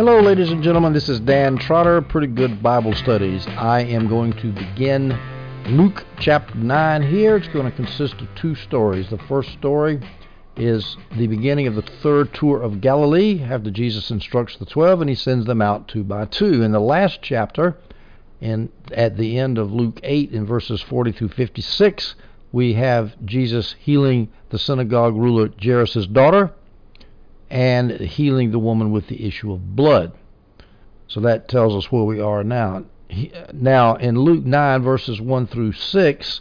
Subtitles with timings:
[0.00, 0.94] Hello, ladies and gentlemen.
[0.94, 3.46] This is Dan Trotter, Pretty Good Bible Studies.
[3.48, 5.10] I am going to begin
[5.66, 7.36] Luke chapter 9 here.
[7.36, 9.10] It's going to consist of two stories.
[9.10, 10.00] The first story
[10.56, 15.10] is the beginning of the third tour of Galilee after Jesus instructs the 12 and
[15.10, 16.62] he sends them out two by two.
[16.62, 17.76] In the last chapter,
[18.40, 22.14] and at the end of Luke 8 in verses 40 through 56,
[22.52, 26.54] we have Jesus healing the synagogue ruler Jairus' daughter
[27.50, 30.12] and healing the woman with the issue of blood.
[31.08, 32.84] So that tells us where we are now.
[33.52, 36.40] Now, in Luke 9, verses 1 through 6,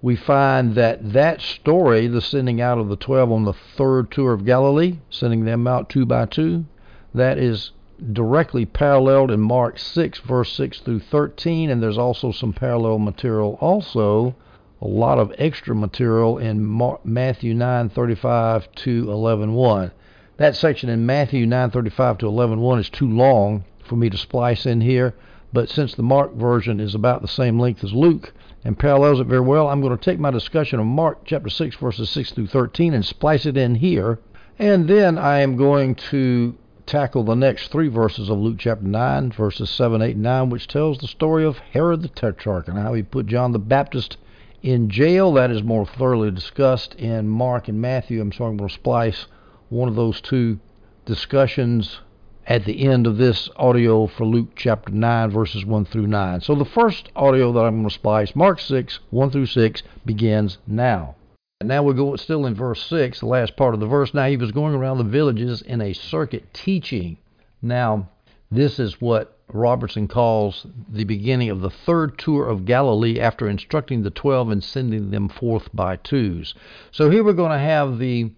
[0.00, 4.32] we find that that story, the sending out of the 12 on the third tour
[4.32, 6.66] of Galilee, sending them out two by two,
[7.12, 7.72] that is
[8.12, 13.58] directly paralleled in Mark 6, verse 6 through 13, and there's also some parallel material
[13.60, 14.36] also
[14.80, 16.64] a lot of extra material in
[17.02, 19.90] Matthew 9:35 to 11:1.
[20.38, 24.82] That section in Matthew 9:35 to 11:1 is too long for me to splice in
[24.82, 25.16] here,
[25.52, 28.32] but since the Mark version is about the same length as Luke
[28.64, 31.74] and parallels it very well, I'm going to take my discussion of Mark chapter 6
[31.74, 34.20] verses 6 through 13 and splice it in here,
[34.60, 36.54] and then I am going to
[36.86, 40.68] tackle the next three verses of Luke chapter 9, verses 7, 8, and 9, which
[40.68, 44.18] tells the story of Herod the Tetrarch and how he put John the Baptist
[44.62, 45.32] in jail.
[45.32, 48.20] That is more thoroughly discussed in Mark and Matthew.
[48.20, 49.26] I'm sorry, I'm going to splice
[49.68, 50.58] one of those two
[51.04, 52.00] discussions
[52.46, 56.40] at the end of this audio for Luke chapter 9, verses 1 through 9.
[56.40, 60.58] So the first audio that I'm going to splice, Mark 6, 1 through 6, begins
[60.66, 61.14] now.
[61.60, 64.14] And now we go still in verse 6, the last part of the verse.
[64.14, 67.18] Now he was going around the villages in a circuit teaching.
[67.60, 68.08] Now,
[68.50, 74.02] this is what Robertson calls the beginning of the third tour of Galilee after instructing
[74.02, 76.54] the twelve and sending them forth by twos.
[76.92, 78.30] So here we're going to have the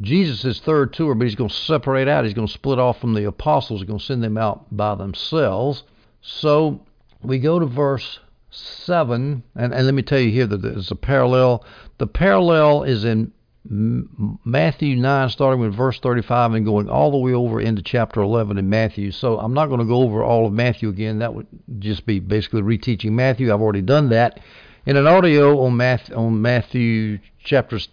[0.00, 2.24] Jesus' third tour, but he's going to separate out.
[2.24, 3.80] He's going to split off from the apostles.
[3.80, 5.82] He's going to send them out by themselves.
[6.20, 6.80] So
[7.22, 8.20] we go to verse
[8.50, 11.64] 7, and, and let me tell you here that there's a parallel.
[11.98, 13.32] The parallel is in
[13.64, 18.56] Matthew 9, starting with verse 35 and going all the way over into chapter 11
[18.56, 19.10] in Matthew.
[19.10, 21.18] So I'm not going to go over all of Matthew again.
[21.18, 21.46] That would
[21.78, 23.52] just be basically reteaching Matthew.
[23.52, 24.40] I've already done that.
[24.86, 27.88] In an audio on Matthew, on Matthew chapters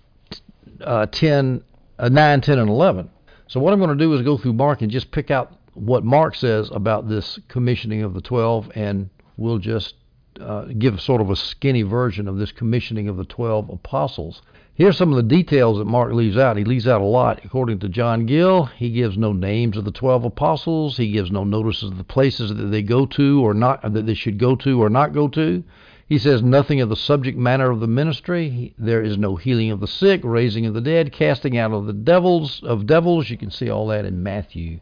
[0.82, 1.62] uh, 10
[2.00, 3.10] uh, 9, 10, and 11.
[3.48, 6.04] So what I'm going to do is go through Mark and just pick out what
[6.04, 9.96] Mark says about this commissioning of the 12, and we'll just
[10.40, 14.42] uh, give sort of a skinny version of this commissioning of the 12 apostles.
[14.74, 16.58] Here's some of the details that Mark leaves out.
[16.58, 17.40] He leaves out a lot.
[17.46, 20.98] According to John Gill, he gives no names of the 12 apostles.
[20.98, 24.14] He gives no notices of the places that they go to or not that they
[24.14, 25.64] should go to or not go to.
[26.08, 28.76] He says nothing of the subject matter of the ministry.
[28.78, 31.94] There is no healing of the sick, raising of the dead, casting out of the
[31.94, 33.32] devils of devils.
[33.32, 34.82] You can see all that in Matthew,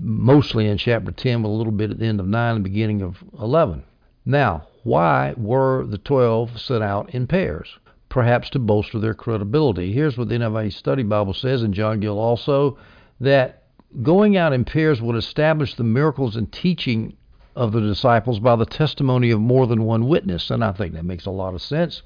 [0.00, 3.02] mostly in chapter 10, with a little bit at the end of 9 and beginning
[3.02, 3.82] of 11.
[4.24, 7.78] Now, why were the 12 sent out in pairs?
[8.08, 9.92] Perhaps to bolster their credibility.
[9.92, 12.78] Here's what the NIV Study Bible says, and John Gill also,
[13.20, 13.64] that
[14.02, 17.16] going out in pairs would establish the miracles and teaching
[17.56, 20.50] of the disciples by the testimony of more than one witness.
[20.50, 22.02] And I think that makes a lot of sense.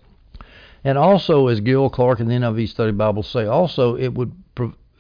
[0.84, 4.32] And also, as Gill Clark and the NIV Study Bible say, also it would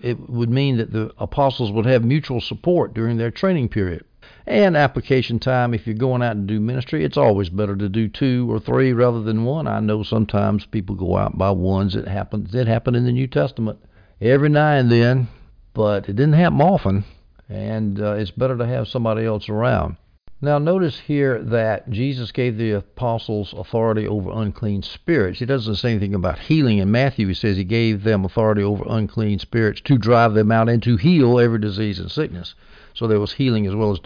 [0.02, 4.04] it would mean that the apostles would have mutual support during their training period.
[4.46, 8.08] And application time, if you're going out and do ministry, it's always better to do
[8.08, 9.66] two or three rather than one.
[9.66, 11.94] I know sometimes people go out by ones.
[11.94, 12.54] It happens.
[12.54, 13.78] It happened in the New Testament
[14.20, 15.28] every now and then,
[15.74, 17.04] but it didn't happen often.
[17.48, 19.96] And uh, it's better to have somebody else around.
[20.42, 25.38] Now, notice here that Jesus gave the apostles authority over unclean spirits.
[25.38, 26.78] He doesn't say anything about healing.
[26.78, 30.70] In Matthew, he says he gave them authority over unclean spirits to drive them out
[30.70, 32.54] and to heal every disease and sickness.
[32.94, 34.00] So there was healing as well as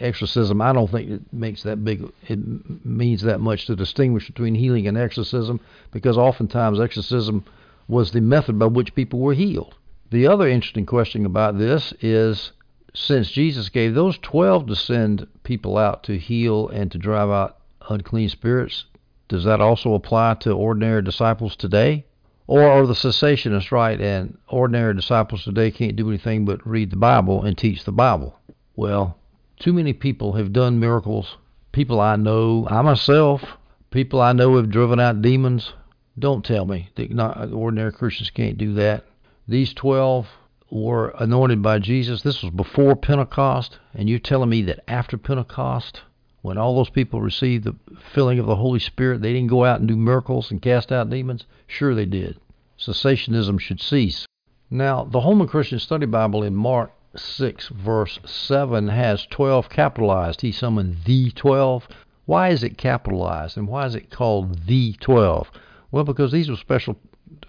[0.00, 0.62] exorcism.
[0.62, 2.38] I don't think it makes that big, it
[2.84, 5.60] means that much to distinguish between healing and exorcism
[5.92, 7.44] because oftentimes exorcism
[7.88, 9.74] was the method by which people were healed.
[10.10, 12.52] The other interesting question about this is
[12.98, 17.58] since Jesus gave those 12 to send people out to heal and to drive out
[17.88, 18.86] unclean spirits,
[19.28, 22.04] does that also apply to ordinary disciples today?
[22.46, 26.96] Or are the cessationists right and ordinary disciples today can't do anything but read the
[26.96, 28.38] Bible and teach the Bible?
[28.74, 29.16] Well,
[29.60, 31.36] too many people have done miracles.
[31.72, 33.44] People I know, I myself,
[33.90, 35.72] people I know have driven out demons.
[36.18, 39.04] Don't tell me that not, ordinary Christians can't do that.
[39.46, 40.26] These 12
[40.70, 42.22] were anointed by Jesus.
[42.22, 46.02] This was before Pentecost, and you're telling me that after Pentecost,
[46.42, 47.76] when all those people received the
[48.12, 51.10] filling of the Holy Spirit, they didn't go out and do miracles and cast out
[51.10, 51.46] demons?
[51.66, 52.38] Sure, they did.
[52.78, 54.26] Cessationism should cease.
[54.70, 60.42] Now, the Holman Christian Study Bible in Mark 6, verse 7 has 12 capitalized.
[60.42, 61.88] He summoned the 12.
[62.26, 65.50] Why is it capitalized and why is it called the 12?
[65.90, 66.98] Well, because these were special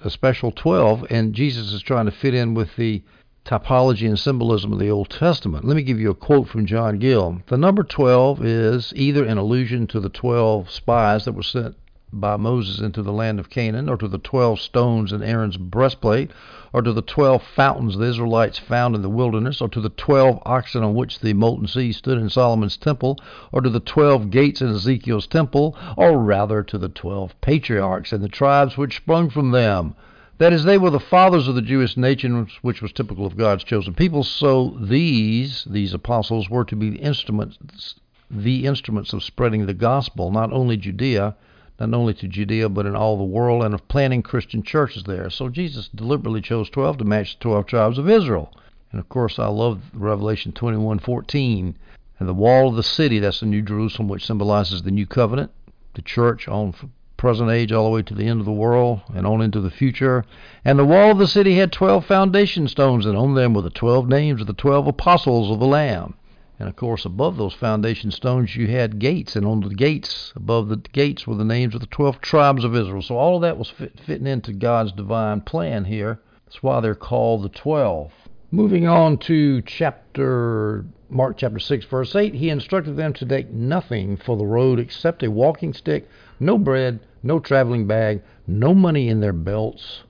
[0.04, 3.02] a special 12 and Jesus is trying to fit in with the
[3.46, 5.66] typology and symbolism of the Old Testament.
[5.66, 7.42] Let me give you a quote from John Gill.
[7.48, 11.76] The number 12 is either an allusion to the 12 spies that were sent
[12.12, 16.32] by Moses into the land of Canaan, or to the twelve stones in Aaron's breastplate,
[16.74, 20.42] or to the twelve fountains the Israelites found in the wilderness, or to the twelve
[20.46, 23.20] oxen on which the molten sea stood in Solomon's temple,
[23.52, 28.24] or to the twelve gates in Ezekiel's temple, or rather to the twelve patriarchs and
[28.24, 29.96] the tribes which sprung from them.
[30.38, 33.66] That is, they were the fathers of the Jewish nation, which was typical of God's
[33.66, 34.24] chosen people.
[34.24, 37.96] So these, these apostles, were to be the instruments,
[38.32, 41.36] the instruments of spreading the gospel, not only Judea,
[41.80, 45.30] not only to Judea but in all the world, and of planting Christian churches there.
[45.30, 48.54] So Jesus deliberately chose 12 to match the 12 tribes of Israel.
[48.92, 51.76] And of course, I love Revelation 21:14
[52.20, 53.20] and the wall of the city.
[53.20, 55.52] That's the New Jerusalem, which symbolizes the new covenant,
[55.94, 56.74] the church on
[57.18, 59.70] present age all the way to the end of the world and on into the
[59.70, 60.24] future.
[60.64, 63.70] And the wall of the city had 12 foundation stones, and on them were the
[63.70, 66.16] 12 names of the 12 apostles of the Lamb.
[66.60, 70.68] And of course, above those foundation stones, you had gates, and on the gates, above
[70.68, 73.02] the gates, were the names of the 12 tribes of Israel.
[73.02, 76.20] So all of that was fit, fitting into God's divine plan here.
[76.46, 78.12] That's why they're called the 12.
[78.52, 84.18] Moving on to chapter Mark chapter 6 verse 8, he instructed them to take nothing
[84.18, 86.08] for the road except a walking stick,
[86.40, 90.04] no bread, no traveling bag, no money in their belts.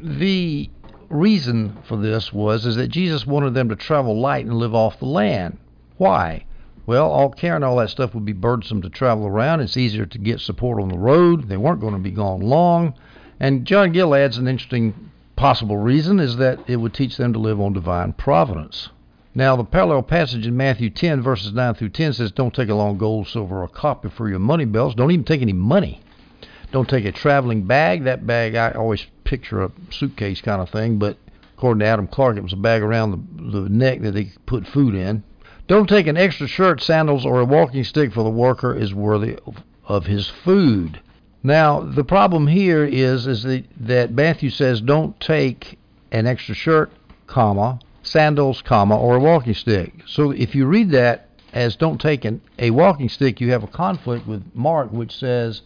[0.00, 0.70] The
[1.12, 4.98] reason for this was is that Jesus wanted them to travel light and live off
[4.98, 5.58] the land.
[5.98, 6.44] Why?
[6.84, 9.60] Well, all carrying all that stuff would be burdensome to travel around.
[9.60, 11.48] It's easier to get support on the road.
[11.48, 12.94] They weren't going to be gone long.
[13.38, 17.38] And John Gill adds an interesting possible reason is that it would teach them to
[17.38, 18.88] live on divine providence.
[19.34, 22.98] Now, the parallel passage in Matthew 10, verses 9 through 10 says, Don't take along
[22.98, 24.94] gold, silver, or copper for your money belts.
[24.94, 26.01] Don't even take any money.
[26.72, 28.04] Don't take a traveling bag.
[28.04, 31.18] That bag, I always picture a suitcase kind of thing, but
[31.54, 34.66] according to Adam Clarke, it was a bag around the, the neck that they put
[34.66, 35.22] food in.
[35.68, 39.38] Don't take an extra shirt, sandals, or a walking stick for the worker is worthy
[39.86, 41.00] of, his food.
[41.42, 45.78] Now, the problem here is is that, that Matthew says don't take
[46.10, 46.90] an extra shirt,
[47.26, 49.92] comma, sandals, comma, or a walking stick.
[50.06, 53.68] So if you read that as don't take an, a walking stick, you have a
[53.68, 55.60] conflict with Mark, which says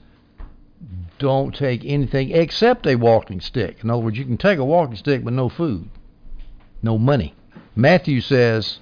[1.18, 3.82] don't take anything except a walking stick.
[3.82, 5.88] In other words, you can take a walking stick but no food,
[6.82, 7.34] no money.
[7.74, 8.78] Matthew says,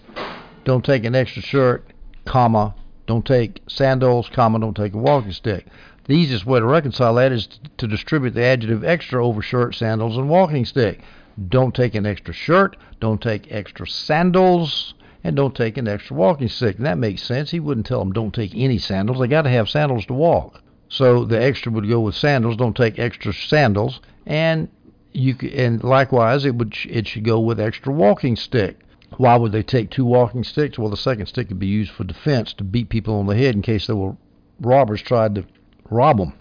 [0.64, 1.92] don't take an extra shirt,
[2.24, 2.74] comma,
[3.06, 5.66] don't take sandals, comma, don't take a walking stick.
[6.06, 7.48] The easiest way to reconcile that is
[7.78, 11.00] to distribute the adjective extra over shirt, sandals, and walking stick.
[11.48, 16.48] Don't take an extra shirt, don't take extra sandals, and don't take an extra walking
[16.48, 16.76] stick.
[16.76, 17.50] And that makes sense.
[17.50, 19.18] He wouldn't tell them don't take any sandals.
[19.18, 20.60] They got to have sandals to walk.
[20.88, 22.56] So the extra would go with sandals.
[22.56, 24.68] Don't take extra sandals, and
[25.12, 28.78] you and likewise it would it should go with extra walking stick.
[29.16, 30.78] Why would they take two walking sticks?
[30.78, 33.54] Well, the second stick could be used for defense to beat people on the head
[33.54, 34.16] in case there were
[34.60, 35.44] robbers tried to
[35.88, 36.32] rob them.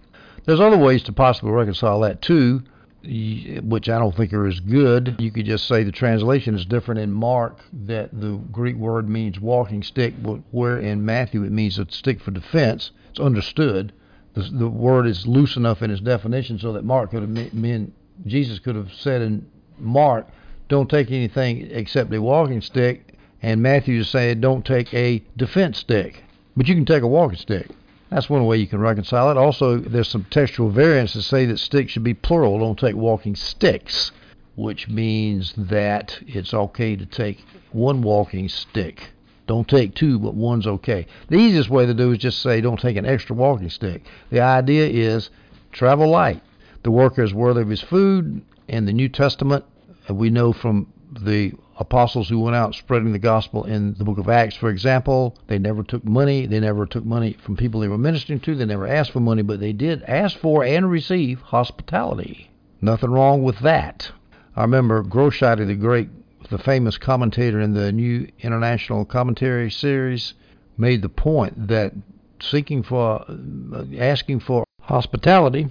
[0.46, 2.64] There's other ways to possibly reconcile that too,
[3.04, 5.16] which I don't think are as good.
[5.20, 9.40] You could just say the translation is different in Mark that the Greek word means
[9.40, 10.14] walking stick,
[10.52, 12.92] where in Matthew it means a stick for defense.
[13.12, 13.94] It's understood
[14.34, 17.94] the, the word is loose enough in its definition so that Mark could have meant
[18.26, 20.28] Jesus could have said in Mark,
[20.70, 25.80] don't take anything except a walking stick, and Matthew is saying don't take a defense
[25.80, 26.24] stick,
[26.56, 27.68] but you can take a walking stick.
[28.10, 29.38] That's one way you can reconcile it.
[29.38, 32.60] Also, there's some textual variants that say that sticks should be plural.
[32.60, 34.12] Don't take walking sticks,
[34.56, 39.10] which means that it's okay to take one walking stick.
[39.46, 41.06] Don't take two, but one's okay.
[41.28, 44.04] The easiest way to do is just say don't take an extra walking stick.
[44.30, 45.30] The idea is
[45.72, 46.42] travel light.
[46.84, 48.42] The worker is worthy of his food.
[48.68, 49.66] In the New Testament,
[50.10, 54.18] uh, we know from the apostles who went out spreading the gospel in the book
[54.18, 56.46] of Acts, for example, they never took money.
[56.46, 58.56] They never took money from people they were ministering to.
[58.56, 62.50] They never asked for money, but they did ask for and receive hospitality.
[62.82, 64.12] Nothing wrong with that.
[64.56, 66.10] I remember Grosheide, the great
[66.54, 70.36] the famous commentator in the New International Commentary series,
[70.78, 71.94] made the point that
[72.40, 75.68] seeking for, uh, asking for hospitality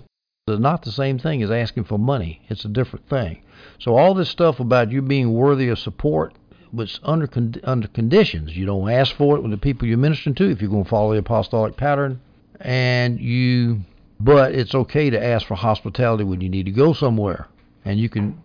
[0.48, 2.42] is not the same thing as asking for money.
[2.48, 3.42] It's a different thing.
[3.78, 6.34] So all this stuff about you being worthy of support
[6.72, 7.28] was under
[7.62, 8.56] under conditions.
[8.56, 10.90] You don't ask for it with the people you're ministering to if you're going to
[10.90, 12.20] follow the apostolic pattern,
[12.60, 13.82] and you.
[14.18, 17.46] But it's okay to ask for hospitality when you need to go somewhere,
[17.84, 18.42] and you can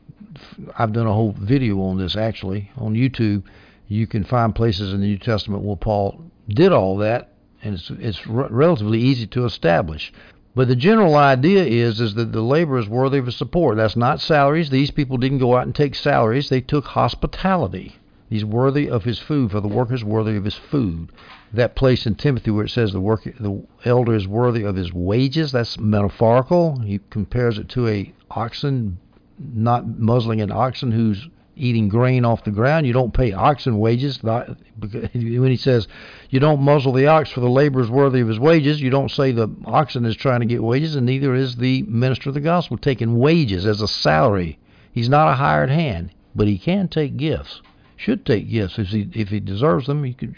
[0.77, 3.43] I've done a whole video on this actually on YouTube.
[3.87, 7.89] You can find places in the New Testament where Paul did all that, and it's
[7.89, 10.11] it's r- relatively easy to establish.
[10.55, 13.77] But the general idea is is that the labor is worthy of support.
[13.77, 14.69] That's not salaries.
[14.69, 16.49] These people didn't go out and take salaries.
[16.49, 17.95] They took hospitality.
[18.29, 21.11] He's worthy of his food, for the worker is worthy of his food.
[21.53, 24.91] That place in Timothy where it says the work, the elder is worthy of his
[24.93, 26.79] wages, that's metaphorical.
[26.79, 28.97] He compares it to a oxen
[29.39, 32.85] not muzzling an oxen who's eating grain off the ground.
[32.85, 34.19] You don't pay oxen wages.
[34.23, 35.87] When he says
[36.29, 39.09] you don't muzzle the ox for the labor is worthy of his wages, you don't
[39.09, 42.41] say the oxen is trying to get wages, and neither is the minister of the
[42.41, 44.59] gospel taking wages as a salary.
[44.91, 47.61] He's not a hired hand, but he can take gifts
[47.97, 50.03] should take gifts if he if he deserves them.
[50.03, 50.35] He could,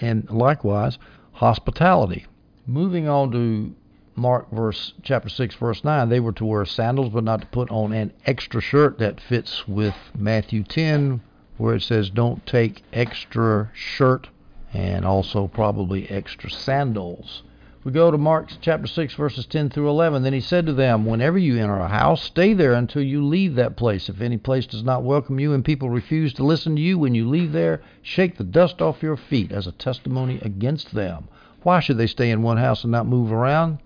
[0.00, 0.98] and likewise
[1.32, 2.26] hospitality.
[2.66, 3.74] Moving on to
[4.18, 7.70] Mark verse chapter six verse nine, they were to wear sandals, but not to put
[7.70, 11.20] on an extra shirt that fits with Matthew ten,
[11.58, 14.28] where it says don't take extra shirt
[14.72, 17.42] and also probably extra sandals.
[17.84, 20.24] We go to Mark chapter 6, verses 10 through 11.
[20.24, 23.54] Then he said to them, Whenever you enter a house, stay there until you leave
[23.54, 24.08] that place.
[24.08, 27.14] If any place does not welcome you and people refuse to listen to you when
[27.14, 31.28] you leave there, shake the dust off your feet as a testimony against them.
[31.62, 33.78] Why should they stay in one house and not move around?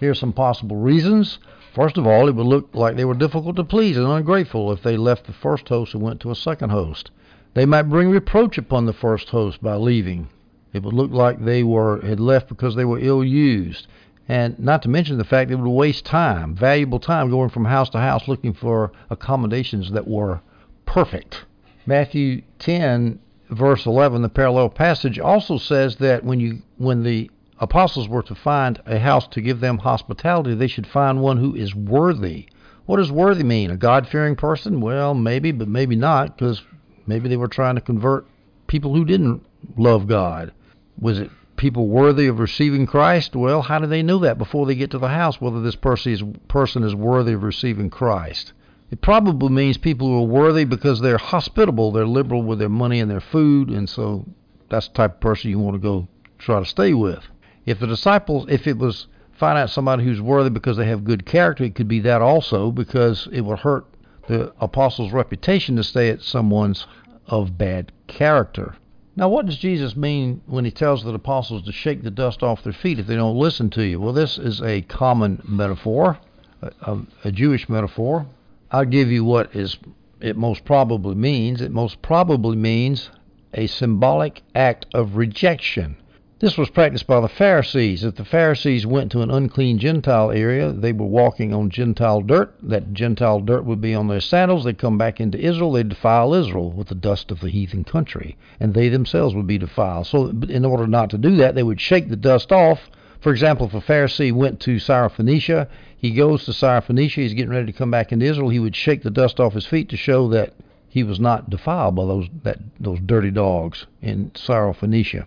[0.00, 1.38] Here are some possible reasons.
[1.74, 4.82] First of all, it would look like they were difficult to please and ungrateful if
[4.82, 7.10] they left the first host and went to a second host.
[7.54, 10.28] They might bring reproach upon the first host by leaving.
[10.72, 13.86] It would look like they were had left because they were ill used.
[14.28, 17.64] And not to mention the fact that it would waste time, valuable time, going from
[17.64, 20.42] house to house looking for accommodations that were
[20.84, 21.44] perfect.
[21.86, 23.18] Matthew 10,
[23.50, 28.34] verse 11, the parallel passage, also says that when you when the apostles were to
[28.34, 32.46] find a house to give them hospitality, they should find one who is worthy.
[32.86, 33.70] What does worthy mean?
[33.70, 34.80] A God fearing person?
[34.80, 36.62] Well, maybe, but maybe not, because
[37.06, 38.26] maybe they were trying to convert
[38.66, 39.44] people who didn't
[39.76, 40.52] love God.
[40.98, 43.36] Was it people worthy of receiving Christ?
[43.36, 46.12] Well, how do they know that before they get to the house whether this person
[46.12, 48.52] is, person is worthy of receiving Christ?
[48.90, 53.00] It probably means people who are worthy because they're hospitable, they're liberal with their money
[53.00, 54.24] and their food, and so
[54.70, 57.22] that's the type of person you want to go try to stay with.
[57.66, 61.24] If the disciples, if it was find out somebody who's worthy because they have good
[61.24, 63.86] character, it could be that also because it would hurt
[64.26, 66.86] the apostles' reputation to stay at someone's
[67.26, 68.74] of bad character.
[69.16, 72.62] Now, what does Jesus mean when he tells the apostles to shake the dust off
[72.62, 74.00] their feet if they don't listen to you?
[74.00, 76.18] Well, this is a common metaphor,
[76.62, 78.26] a, a Jewish metaphor.
[78.70, 79.78] I'll give you what is
[80.20, 81.60] it most probably means.
[81.60, 83.10] It most probably means
[83.54, 85.96] a symbolic act of rejection.
[86.40, 88.04] This was practiced by the Pharisees.
[88.04, 92.54] If the Pharisees went to an unclean Gentile area, they were walking on Gentile dirt.
[92.62, 94.62] That Gentile dirt would be on their sandals.
[94.62, 95.72] They'd come back into Israel.
[95.72, 98.36] They'd defile Israel with the dust of the heathen country.
[98.60, 100.06] And they themselves would be defiled.
[100.06, 102.88] So, in order not to do that, they would shake the dust off.
[103.18, 105.66] For example, if a Pharisee went to Syrophoenicia,
[105.96, 109.02] he goes to Syrophoenicia, he's getting ready to come back into Israel, he would shake
[109.02, 110.54] the dust off his feet to show that
[110.88, 115.26] he was not defiled by those that those dirty dogs in Syrophoenicia.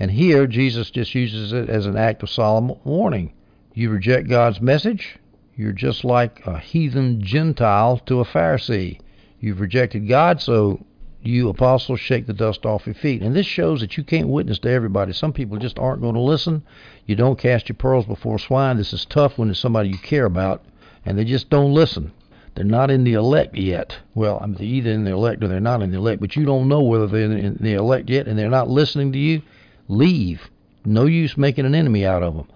[0.00, 3.32] And here, Jesus just uses it as an act of solemn warning.
[3.74, 5.18] You reject God's message,
[5.56, 9.00] you're just like a heathen Gentile to a Pharisee.
[9.40, 10.84] You've rejected God, so
[11.20, 13.22] you apostles shake the dust off your feet.
[13.22, 15.12] And this shows that you can't witness to everybody.
[15.12, 16.62] Some people just aren't going to listen.
[17.06, 18.76] You don't cast your pearls before swine.
[18.76, 20.64] This is tough when it's somebody you care about,
[21.04, 22.12] and they just don't listen.
[22.54, 23.96] They're not in the elect yet.
[24.14, 26.36] Well, I mean, they're either in the elect or they're not in the elect, but
[26.36, 29.42] you don't know whether they're in the elect yet, and they're not listening to you
[29.88, 30.50] leave.
[30.84, 32.48] No use making an enemy out of them.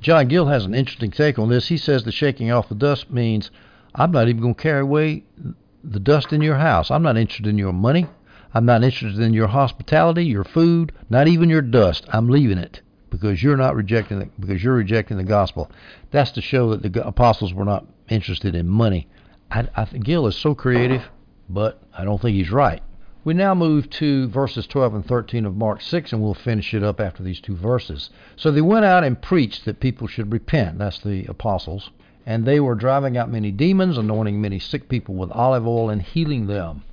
[0.00, 1.68] John Gill has an interesting take on this.
[1.68, 3.50] He says the shaking off the dust means
[3.94, 5.24] I'm not even going to carry away
[5.82, 6.90] the dust in your house.
[6.90, 8.06] I'm not interested in your money.
[8.54, 12.06] I'm not interested in your hospitality, your food, not even your dust.
[12.12, 15.70] I'm leaving it because you're not rejecting it because you're rejecting the gospel.
[16.10, 19.08] That's to show that the apostles were not interested in money.
[19.50, 21.08] I, I think Gill is so creative,
[21.48, 22.82] but I don't think he's right.
[23.28, 26.82] We now move to verses 12 and 13 of Mark 6, and we'll finish it
[26.82, 28.08] up after these two verses.
[28.36, 30.78] So they went out and preached that people should repent.
[30.78, 31.90] That's the apostles.
[32.24, 36.00] And they were driving out many demons, anointing many sick people with olive oil, and
[36.00, 36.84] healing them.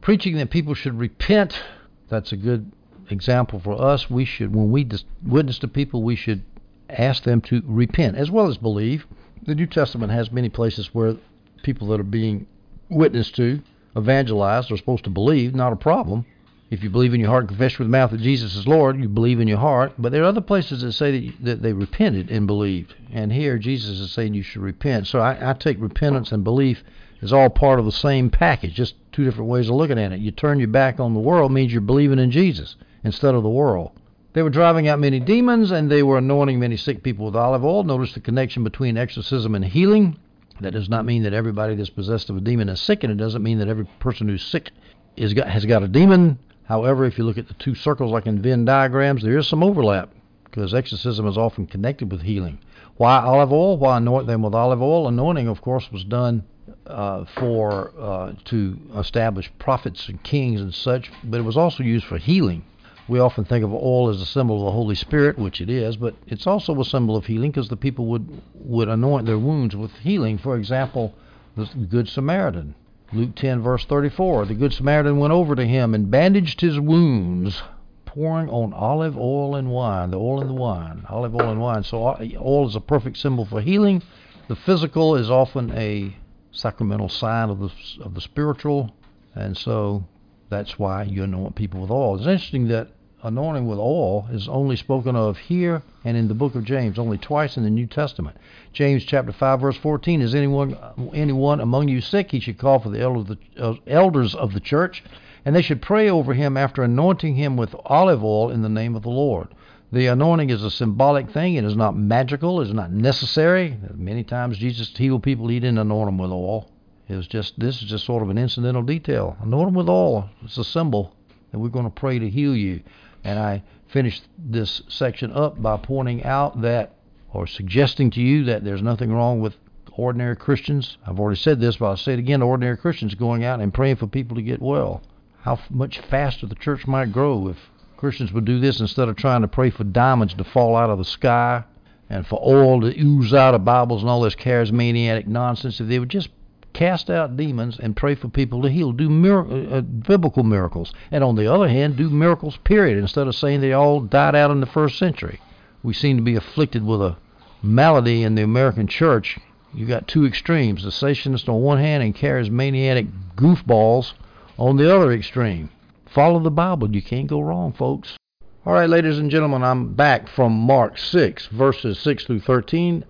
[0.00, 1.62] Preaching that people should repent,
[2.08, 2.72] that's a good
[3.08, 4.10] example for us.
[4.10, 4.88] We should, when we
[5.24, 6.42] witness to people, we should
[6.90, 9.06] ask them to repent as well as believe.
[9.44, 11.14] The New Testament has many places where
[11.62, 12.48] people that are being
[12.90, 13.62] witnessed to
[13.96, 16.26] evangelized are supposed to believe, not a problem.
[16.68, 19.08] If you believe in your heart confess with your mouth that Jesus is Lord, you
[19.08, 19.92] believe in your heart.
[19.98, 22.94] But there are other places that say that, that they repented and believed.
[23.12, 25.06] And here Jesus is saying you should repent.
[25.06, 26.82] So I, I take repentance and belief
[27.22, 30.18] as all part of the same package, just two different ways of looking at it.
[30.18, 32.74] You turn your back on the world means you're believing in Jesus
[33.04, 33.92] instead of the world.
[34.32, 37.64] They were driving out many demons and they were anointing many sick people with olive
[37.64, 37.84] oil.
[37.84, 40.18] Notice the connection between exorcism and healing.
[40.60, 43.16] That does not mean that everybody that's possessed of a demon is sick, and it
[43.16, 44.70] doesn't mean that every person who's sick
[45.16, 46.38] is got, has got a demon.
[46.64, 49.62] However, if you look at the two circles like in Venn diagrams, there is some
[49.62, 50.10] overlap
[50.44, 52.58] because exorcism is often connected with healing.
[52.96, 53.76] Why olive oil?
[53.76, 55.06] Why anoint them with olive oil?
[55.06, 56.44] Anointing, of course, was done
[56.86, 62.06] uh, for uh, to establish prophets and kings and such, but it was also used
[62.06, 62.64] for healing.
[63.08, 65.96] We often think of oil as a symbol of the Holy Spirit, which it is,
[65.96, 69.76] but it's also a symbol of healing because the people would would anoint their wounds
[69.76, 70.38] with healing.
[70.38, 71.14] For example,
[71.56, 72.74] the Good Samaritan,
[73.12, 74.46] Luke 10 verse 34.
[74.46, 77.62] The Good Samaritan went over to him and bandaged his wounds,
[78.06, 80.10] pouring on olive oil and wine.
[80.10, 81.84] The oil and the wine, olive oil and wine.
[81.84, 84.02] So uh, oil is a perfect symbol for healing.
[84.48, 86.16] The physical is often a
[86.50, 87.70] sacramental sign of the
[88.02, 88.96] of the spiritual,
[89.36, 90.04] and so
[90.48, 92.16] that's why you anoint people with oil.
[92.16, 92.88] It's interesting that
[93.22, 97.18] anointing with oil is only spoken of here and in the book of James, only
[97.18, 98.36] twice in the New Testament.
[98.72, 100.76] James chapter 5 verse 14, is anyone
[101.14, 104.52] anyone among you sick, he should call for the elders of the, uh, elders of
[104.52, 105.02] the church,
[105.44, 108.94] and they should pray over him after anointing him with olive oil in the name
[108.94, 109.48] of the Lord.
[109.92, 111.54] The anointing is a symbolic thing.
[111.54, 112.60] It is not magical.
[112.60, 113.78] It is not necessary.
[113.94, 115.46] Many times Jesus healed people.
[115.48, 116.68] He didn't anoint them with oil.
[117.08, 119.36] It was just this is just sort of an incidental detail.
[119.40, 120.28] Anoint them with oil.
[120.42, 121.15] It's a symbol
[121.56, 122.82] that we're going to pray to heal you.
[123.24, 126.96] And I finished this section up by pointing out that,
[127.32, 129.56] or suggesting to you that there's nothing wrong with
[129.92, 130.98] ordinary Christians.
[131.06, 133.96] I've already said this, but I'll say it again ordinary Christians going out and praying
[133.96, 135.00] for people to get well.
[135.40, 137.56] How much faster the church might grow if
[137.96, 140.98] Christians would do this instead of trying to pray for diamonds to fall out of
[140.98, 141.64] the sky
[142.10, 145.80] and for oil to ooze out of Bibles and all this charismatic nonsense.
[145.80, 146.28] If they would just
[146.76, 150.92] cast out demons and pray for people to heal, do mir- uh, uh, biblical miracles,
[151.10, 152.58] and on the other hand, do miracles.
[152.64, 152.98] Period.
[152.98, 155.40] Instead of saying they all died out in the first century,
[155.82, 157.16] we seem to be afflicted with a
[157.62, 159.38] malady in the American church.
[159.72, 164.12] You got two extremes: the cessationist on one hand and charismatic goofballs
[164.58, 165.70] on the other extreme.
[166.04, 166.94] Follow the Bible.
[166.94, 168.18] You can't go wrong, folks.
[168.66, 173.04] All right, ladies and gentlemen, I'm back from Mark 6, verses 6 through 13.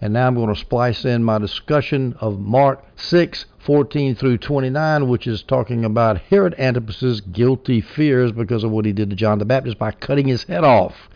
[0.00, 5.08] And now I'm going to splice in my discussion of Mark 6, 14 through 29,
[5.08, 9.40] which is talking about Herod Antipas's guilty fears because of what he did to John
[9.40, 11.08] the Baptist by cutting his head off.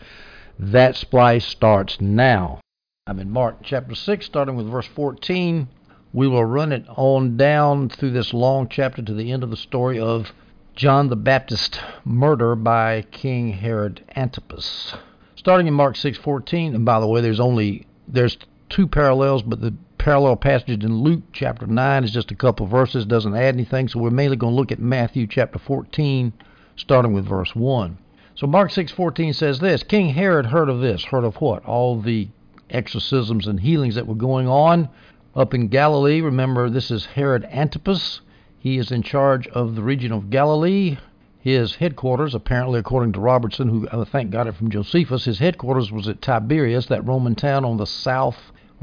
[0.59, 2.59] That splice starts now.
[3.07, 5.69] I'm in Mark chapter 6, starting with verse 14.
[6.11, 9.57] We will run it on down through this long chapter to the end of the
[9.57, 10.33] story of
[10.75, 14.93] John the Baptist murder by King Herod Antipas.
[15.35, 18.37] Starting in Mark 6:14, and by the way, there's only there's
[18.73, 23.05] two parallels, but the parallel passage in Luke chapter 9 is just a couple verses,
[23.05, 23.87] doesn't add anything.
[23.87, 26.33] So we're mainly going to look at Matthew chapter 14,
[26.75, 27.97] starting with verse 1.
[28.35, 31.03] So Mark 6:14 says this: King Herod heard of this.
[31.05, 31.63] Heard of what?
[31.65, 32.29] All the
[32.71, 34.89] exorcisms and healings that were going on
[35.35, 36.19] up in Galilee.
[36.19, 38.21] Remember, this is Herod Antipas.
[38.57, 40.97] He is in charge of the region of Galilee.
[41.39, 45.39] His headquarters, apparently according to Robertson, who uh, I think got it from Josephus, his
[45.39, 47.85] headquarters was at Tiberias, that Roman town on the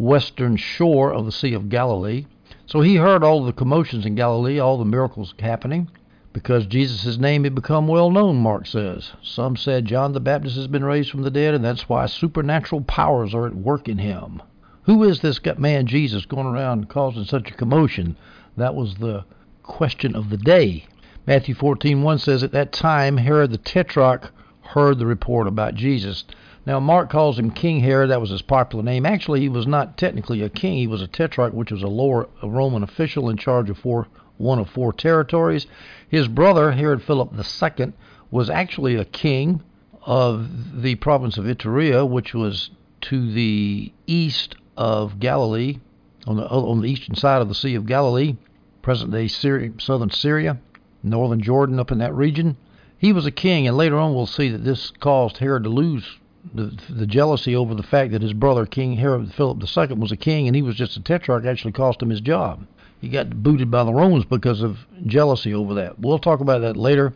[0.00, 2.24] southwestern shore of the Sea of Galilee.
[2.64, 5.90] So he heard all the commotions in Galilee, all the miracles happening,
[6.32, 9.12] because Jesus' name had become well known, Mark says.
[9.22, 12.80] Some said John the Baptist has been raised from the dead, and that's why supernatural
[12.80, 14.40] powers are at work in him.
[14.84, 18.16] Who is this man Jesus going around causing such a commotion?
[18.56, 19.26] That was the
[19.62, 20.86] question of the day.
[21.26, 24.32] Matthew 14:1 says at that time Herod the Tetrarch
[24.62, 26.24] heard the report about Jesus.
[26.66, 28.10] Now Mark calls him King Herod.
[28.10, 29.06] That was his popular name.
[29.06, 30.76] Actually, he was not technically a king.
[30.76, 34.58] He was a tetrarch, which was a lower Roman official in charge of four one
[34.58, 35.66] of four territories.
[36.08, 37.92] His brother Herod Philip II
[38.30, 39.62] was actually a king
[40.02, 42.70] of the province of Iturea, which was
[43.02, 45.78] to the east of Galilee,
[46.26, 48.36] on the on the eastern side of the Sea of Galilee
[48.82, 50.58] present day Syria, southern Syria,
[51.02, 52.56] northern Jordan, up in that region.
[52.96, 56.18] He was a king, and later on we'll see that this caused Herod to lose
[56.54, 60.16] the, the jealousy over the fact that his brother, King Herod Philip II, was a
[60.16, 62.66] king and he was just a tetrarch, actually cost him his job.
[63.00, 65.98] He got booted by the Romans because of jealousy over that.
[65.98, 67.14] We'll talk about that later.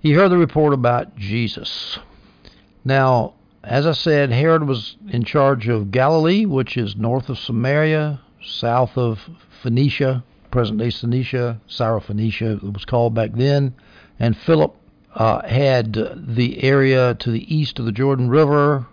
[0.00, 1.98] He heard the report about Jesus.
[2.84, 8.20] Now, as I said, Herod was in charge of Galilee, which is north of Samaria,
[8.42, 9.28] south of
[9.62, 13.74] Phoenicia, present day Phoenicia, Syrophoenicia, it was called back then,
[14.18, 14.74] and Philip
[15.14, 18.86] uh, had the area to the east of the Jordan River.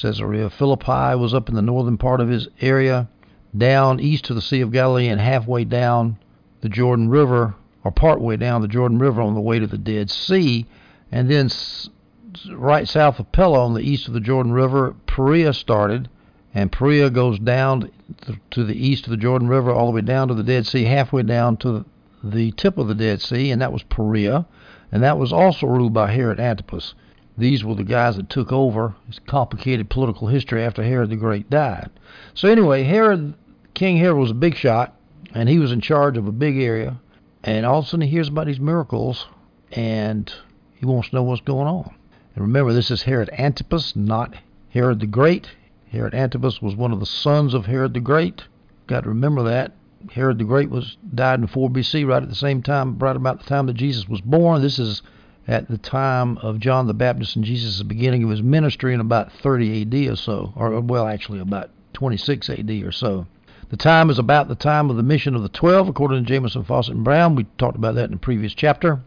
[0.00, 3.08] Caesarea Philippi was up in the northern part of his area,
[3.56, 6.18] down east to the Sea of Galilee, and halfway down
[6.60, 10.10] the Jordan River, or partway down the Jordan River on the way to the Dead
[10.10, 10.66] Sea,
[11.10, 11.48] and then
[12.52, 16.08] right south of Pella on the east of the Jordan River, Perea started,
[16.54, 17.90] and Perea goes down
[18.50, 20.84] to the east of the Jordan River all the way down to the Dead Sea,
[20.84, 21.84] halfway down to
[22.22, 24.46] the tip of the Dead Sea, and that was Perea,
[24.90, 26.94] and that was also ruled by Herod Antipas.
[27.36, 28.94] These were the guys that took over.
[29.08, 31.90] It's complicated political history after Herod the Great died.
[32.34, 33.34] So anyway, Herod,
[33.74, 34.96] King Herod was a big shot,
[35.34, 37.00] and he was in charge of a big area.
[37.44, 39.26] And all of a sudden he hears about these miracles,
[39.70, 40.32] and
[40.74, 41.94] he wants to know what's going on.
[42.34, 44.34] And remember, this is Herod Antipas, not
[44.70, 45.50] Herod the Great.
[45.92, 48.44] Herod Antipas was one of the sons of Herod the Great.
[48.86, 49.72] Got to remember that.
[50.12, 53.40] Herod the Great was died in 4 BC, right at the same time, right about
[53.40, 54.62] the time that Jesus was born.
[54.62, 55.02] This is
[55.46, 59.32] at the time of John the Baptist and Jesus' beginning of his ministry in about
[59.32, 63.26] 30 AD or so, or well, actually about 26 AD or so.
[63.70, 66.64] The time is about the time of the mission of the twelve, according to Jamieson,
[66.64, 67.34] Fausset, and Brown.
[67.34, 69.00] We talked about that in the previous chapter.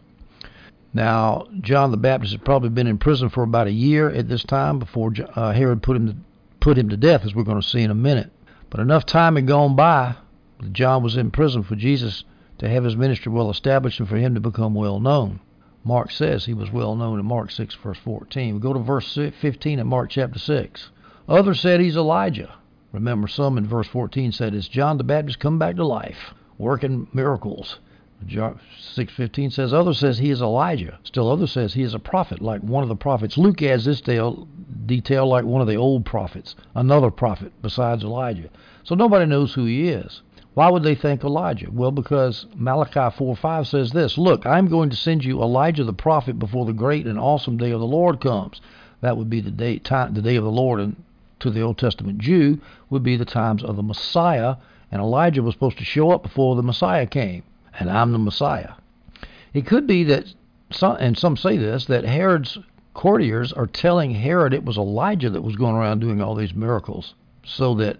[0.93, 4.43] Now, John the Baptist had probably been in prison for about a year at this
[4.43, 6.15] time before uh, Herod put him to,
[6.59, 8.31] put him to death, as we're going to see in a minute.
[8.69, 10.15] But enough time had gone by.
[10.71, 12.23] John was in prison for Jesus
[12.59, 15.39] to have his ministry well established and for him to become well known.
[15.83, 18.53] Mark says he was well known in Mark 6, verse 14.
[18.53, 20.91] We go to verse 15 in Mark chapter 6.
[21.27, 22.53] Others said he's Elijah.
[22.91, 27.07] Remember, some in verse 14 said, Is John the Baptist come back to life, working
[27.13, 27.79] miracles?
[28.23, 30.99] 6:15 says others says he is Elijah.
[31.03, 33.35] Still others says he is a prophet like one of the prophets.
[33.35, 38.49] Luke adds this detail like one of the old prophets, another prophet besides Elijah.
[38.83, 40.21] So nobody knows who he is.
[40.53, 41.71] Why would they think Elijah?
[41.71, 46.37] Well, because Malachi 4:5 says this, "Look, I'm going to send you Elijah the prophet
[46.37, 48.59] before the great and awesome day of the Lord comes."
[48.99, 50.95] That would be the day time, the day of the Lord and
[51.39, 52.59] to the Old Testament Jew
[52.89, 54.57] would be the times of the Messiah,
[54.91, 57.43] and Elijah was supposed to show up before the Messiah came
[57.79, 58.71] and I'm the Messiah.
[59.53, 60.33] It could be that,
[60.69, 62.57] some, and some say this, that Herod's
[62.93, 67.15] courtiers are telling Herod it was Elijah that was going around doing all these miracles,
[67.43, 67.97] so that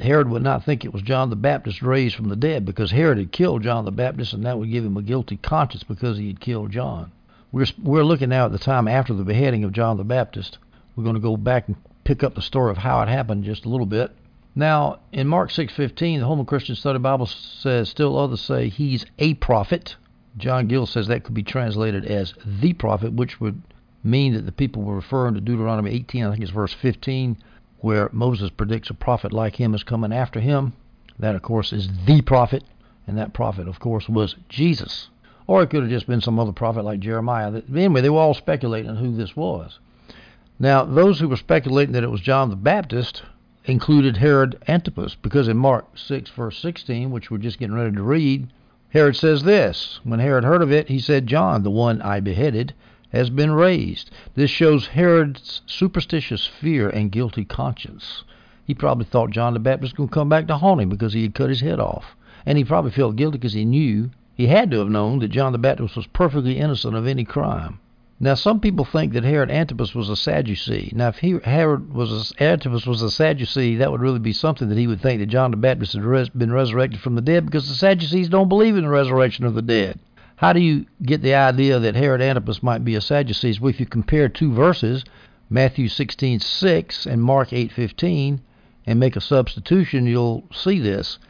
[0.00, 3.18] Herod would not think it was John the Baptist raised from the dead, because Herod
[3.18, 6.28] had killed John the Baptist, and that would give him a guilty conscience because he
[6.28, 7.12] had killed John.
[7.52, 10.58] We're we're looking now at the time after the beheading of John the Baptist.
[10.96, 13.64] We're going to go back and pick up the story of how it happened just
[13.64, 14.10] a little bit.
[14.54, 19.34] Now, in Mark 6:15, the Holman Christian Study Bible says, still others say he's a
[19.34, 19.96] prophet.
[20.36, 23.62] John Gill says that could be translated as the prophet, which would
[24.02, 27.36] mean that the people were referring to Deuteronomy 18, I think it's verse 15,
[27.82, 30.72] where Moses predicts a prophet like him is coming after him.
[31.18, 32.64] That, of course, is the prophet,
[33.06, 35.10] and that prophet, of course, was Jesus.
[35.46, 37.62] Or it could have just been some other prophet like Jeremiah.
[37.68, 39.78] Anyway, they were all speculating who this was.
[40.58, 43.22] Now, those who were speculating that it was John the Baptist
[43.64, 48.02] included Herod Antipas, because in Mark 6, verse 16, which we're just getting ready to
[48.02, 48.48] read,
[48.90, 52.74] Herod says this When Herod heard of it, he said, John, the one I beheaded,
[53.12, 54.10] has been raised.
[54.34, 58.24] This shows Herod's superstitious fear and guilty conscience.
[58.64, 61.12] He probably thought John the Baptist was going to come back to haunt him because
[61.12, 62.16] he had cut his head off.
[62.46, 65.52] And he probably felt guilty because he knew, he had to have known, that John
[65.52, 67.78] the Baptist was perfectly innocent of any crime.
[68.18, 70.92] Now, some people think that Herod Antipas was a Sadducee.
[70.94, 74.68] Now, if he, Herod was a, Antipas was a Sadducee, that would really be something
[74.68, 77.44] that he would think that John the Baptist had res, been resurrected from the dead,
[77.44, 79.98] because the Sadducees don't believe in the resurrection of the dead.
[80.42, 83.56] How do you get the idea that Herod Antipas might be a Sadducee?
[83.60, 85.04] Well, if you compare two verses,
[85.48, 88.40] Matthew 16:6 and Mark 8:15,
[88.84, 91.20] and make a substitution, you'll see this.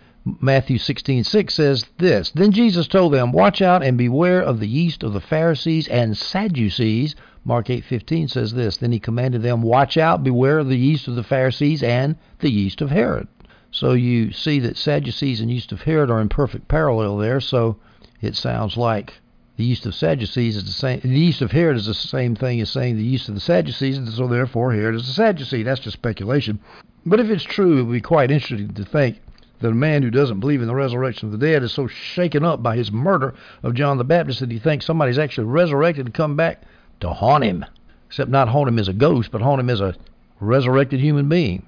[0.40, 5.02] Matthew 16:6 says this, Then Jesus told them, Watch out and beware of the yeast
[5.02, 7.14] of the Pharisees and Sadducees.
[7.44, 11.16] Mark 8:15 says this, Then he commanded them, Watch out, beware of the yeast of
[11.16, 13.28] the Pharisees and the yeast of Herod.
[13.70, 17.76] So you see that Sadducees and yeast of Herod are in perfect parallel there, so
[18.22, 19.14] it sounds like
[19.56, 21.00] the yeast of Sadducees is the same.
[21.00, 23.98] The yeast of Herod is the same thing as saying the yeast of the Sadducees,
[23.98, 25.62] and so therefore Herod is a Sadducee.
[25.62, 26.58] That's just speculation.
[27.04, 29.20] But if it's true, it would be quite interesting to think
[29.60, 32.44] that a man who doesn't believe in the resurrection of the dead is so shaken
[32.44, 36.14] up by his murder of John the Baptist that he thinks somebody's actually resurrected and
[36.14, 36.62] come back
[37.00, 37.64] to haunt him.
[38.08, 39.94] Except not haunt him as a ghost, but haunt him as a
[40.40, 41.66] resurrected human being.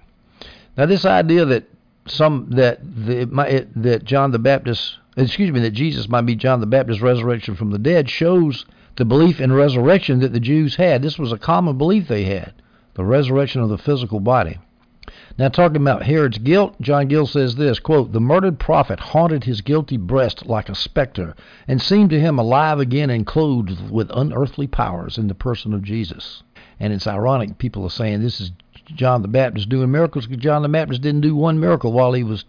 [0.77, 1.65] Now, this idea that
[2.07, 6.67] some that the, that John the Baptist, excuse me, that Jesus might be John the
[6.67, 11.03] Baptist's resurrection from the dead shows the belief in resurrection that the Jews had.
[11.03, 12.53] This was a common belief they had,
[12.95, 14.59] the resurrection of the physical body.
[15.37, 19.61] Now, talking about Herod's guilt, John Gill says this quote, The murdered prophet haunted his
[19.61, 21.35] guilty breast like a specter,
[21.67, 25.83] and seemed to him alive again and clothed with unearthly powers in the person of
[25.83, 26.43] Jesus.
[26.81, 28.53] And it's ironic, people are saying this is
[28.87, 32.23] John the Baptist doing miracles because John the Baptist didn't do one miracle while he
[32.23, 32.45] was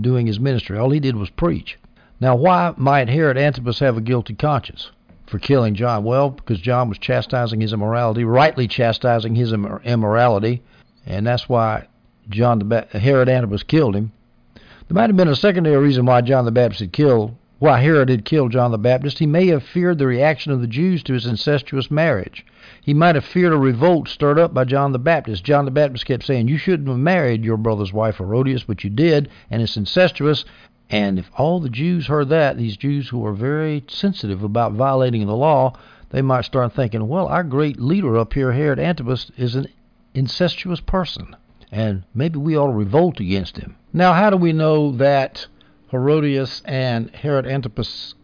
[0.00, 0.78] doing his ministry.
[0.78, 1.78] All he did was preach.
[2.22, 4.92] Now, why might Herod Antipas have a guilty conscience
[5.26, 6.04] for killing John?
[6.04, 10.62] Well, because John was chastising his immorality, rightly chastising his immorality,
[11.04, 11.88] and that's why
[12.30, 14.12] John the ba- Herod Antipas killed him.
[14.54, 18.08] There might have been a secondary reason why John the Baptist had killed why Herod
[18.08, 19.20] had killed John the Baptist.
[19.20, 22.44] He may have feared the reaction of the Jews to his incestuous marriage.
[22.80, 25.44] He might have feared a revolt stirred up by John the Baptist.
[25.44, 28.90] John the Baptist kept saying, You shouldn't have married your brother's wife Herodias, but you
[28.90, 30.44] did, and it's incestuous.
[30.92, 35.26] And if all the Jews heard that, these Jews who are very sensitive about violating
[35.26, 35.76] the law,
[36.10, 39.66] they might start thinking, well, our great leader up here, Herod Antipas, is an
[40.14, 41.34] incestuous person
[41.72, 43.76] and maybe we ought to revolt against him.
[43.94, 45.46] Now, how do we know that
[45.90, 48.14] Herodias and Herod Antipas'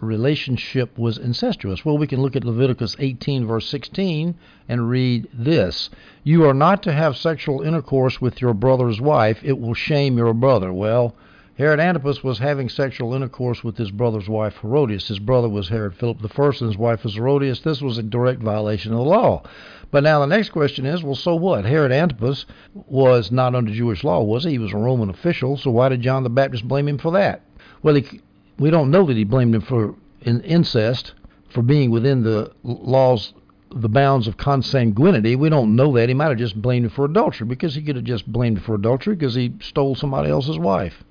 [0.00, 1.84] relationship was incestuous?
[1.84, 4.34] Well, we can look at Leviticus 18, verse 16,
[4.68, 5.90] and read this
[6.24, 10.34] You are not to have sexual intercourse with your brother's wife, it will shame your
[10.34, 10.72] brother.
[10.72, 11.14] Well,
[11.58, 15.08] Herod Antipas was having sexual intercourse with his brother's wife Herodias.
[15.08, 17.60] His brother was Herod Philip I, and his wife was Herodias.
[17.60, 19.42] This was a direct violation of the law.
[19.90, 21.66] But now the next question is, well, so what?
[21.66, 24.52] Herod Antipas was not under Jewish law, was he?
[24.52, 27.42] He was a Roman official, so why did John the Baptist blame him for that?
[27.82, 28.22] Well, he,
[28.58, 31.12] we don't know that he blamed him for incest,
[31.50, 33.34] for being within the laws
[33.74, 35.36] the bounds of consanguinity.
[35.36, 36.08] We don't know that.
[36.08, 38.64] He might have just blamed him for adultery because he could have just blamed him
[38.64, 41.04] for adultery because he stole somebody else's wife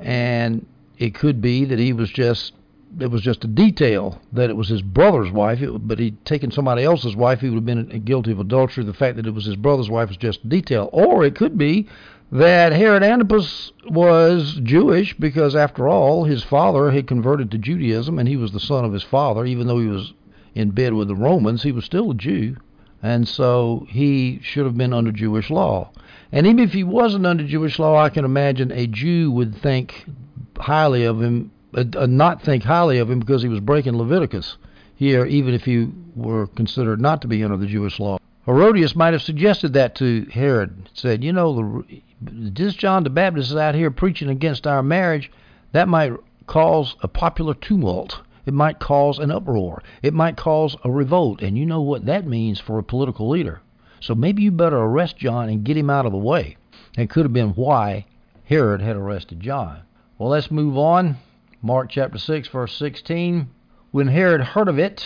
[0.00, 0.66] and
[0.98, 2.52] it could be that he was just
[3.00, 6.50] it was just a detail that it was his brother's wife, it, but he'd taken
[6.50, 7.40] somebody else's wife.
[7.40, 8.84] He would have been guilty of adultery.
[8.84, 10.88] The fact that it was his brother's wife was just a detail.
[10.92, 11.86] Or it could be
[12.32, 18.28] that Herod Antipas was Jewish because, after all, his father had converted to Judaism and
[18.28, 19.44] he was the son of his father.
[19.44, 20.12] Even though he was
[20.54, 22.56] in bed with the Romans, he was still a Jew.
[23.02, 25.90] And so he should have been under Jewish law.
[26.30, 30.06] And even if he wasn't under Jewish law, I can imagine a Jew would think
[30.58, 34.56] highly of him, uh, uh, not think highly of him because he was breaking Leviticus
[34.94, 38.18] here, even if he were considered not to be under the Jewish law.
[38.44, 41.84] Herodias might have suggested that to Herod, said, you know,
[42.20, 45.30] this John the Baptist is out here preaching against our marriage.
[45.72, 46.12] That might
[46.46, 48.20] cause a popular tumult.
[48.46, 49.82] It might cause an uproar.
[50.02, 51.42] It might cause a revolt.
[51.42, 53.60] And you know what that means for a political leader.
[54.00, 56.56] So maybe you better arrest John and get him out of the way.
[56.96, 58.06] It could have been why
[58.44, 59.82] Herod had arrested John.
[60.18, 61.16] Well, let's move on.
[61.62, 63.48] Mark chapter 6, verse 16.
[63.90, 65.04] When Herod heard of it,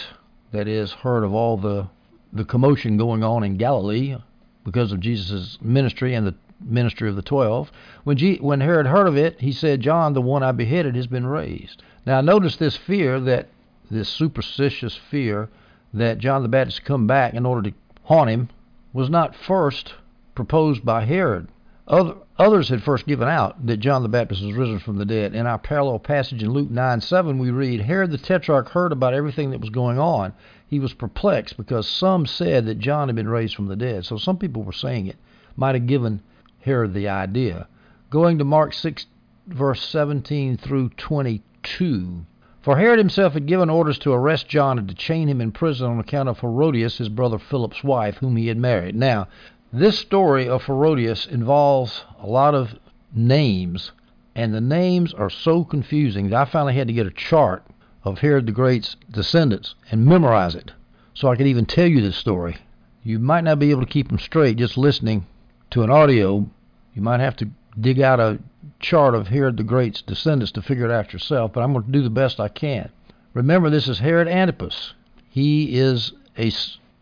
[0.53, 1.89] that is, heard of all the,
[2.33, 4.17] the commotion going on in Galilee
[4.65, 7.73] because of Jesus' ministry and the ministry of the twelve,
[8.05, 11.07] when, G- when Herod heard of it, he said, John, the one I beheaded, has
[11.07, 11.83] been raised.
[12.07, 13.49] Now, notice this fear that,
[13.91, 15.49] this superstitious fear
[15.93, 18.49] that John the Baptist come back in order to haunt him
[18.93, 19.95] was not first
[20.35, 21.49] proposed by Herod.
[21.89, 25.35] Other, others had first given out that John the Baptist was risen from the dead.
[25.35, 29.15] In our parallel passage in Luke 9 7, we read Herod the Tetrarch heard about
[29.15, 30.33] everything that was going on.
[30.67, 34.05] He was perplexed because some said that John had been raised from the dead.
[34.05, 35.17] So some people were saying it.
[35.57, 36.23] Might have given
[36.61, 37.69] Herod the idea.
[38.11, 39.07] Going to Mark 6,
[39.49, 42.25] verse 17 through 22.
[42.63, 45.91] For Herod himself had given orders to arrest John and to chain him in prison
[45.91, 48.95] on account of Herodias, his brother Philip's wife, whom he had married.
[48.95, 49.27] Now,
[49.73, 52.79] this story of Herodias involves a lot of
[53.13, 53.91] names,
[54.37, 57.67] and the names are so confusing that I finally had to get a chart
[58.05, 60.71] of Herod the Great's descendants and memorize it
[61.15, 62.59] so I could even tell you this story.
[63.03, 65.27] You might not be able to keep them straight just listening
[65.71, 66.49] to an audio.
[66.95, 67.49] You might have to
[67.81, 68.39] dig out a
[68.83, 71.93] chart of Herod the Great's descendants to figure it out yourself, but I'm going to
[71.93, 72.91] do the best I can.
[73.33, 74.93] Remember, this is Herod Antipas.
[75.31, 76.51] He is a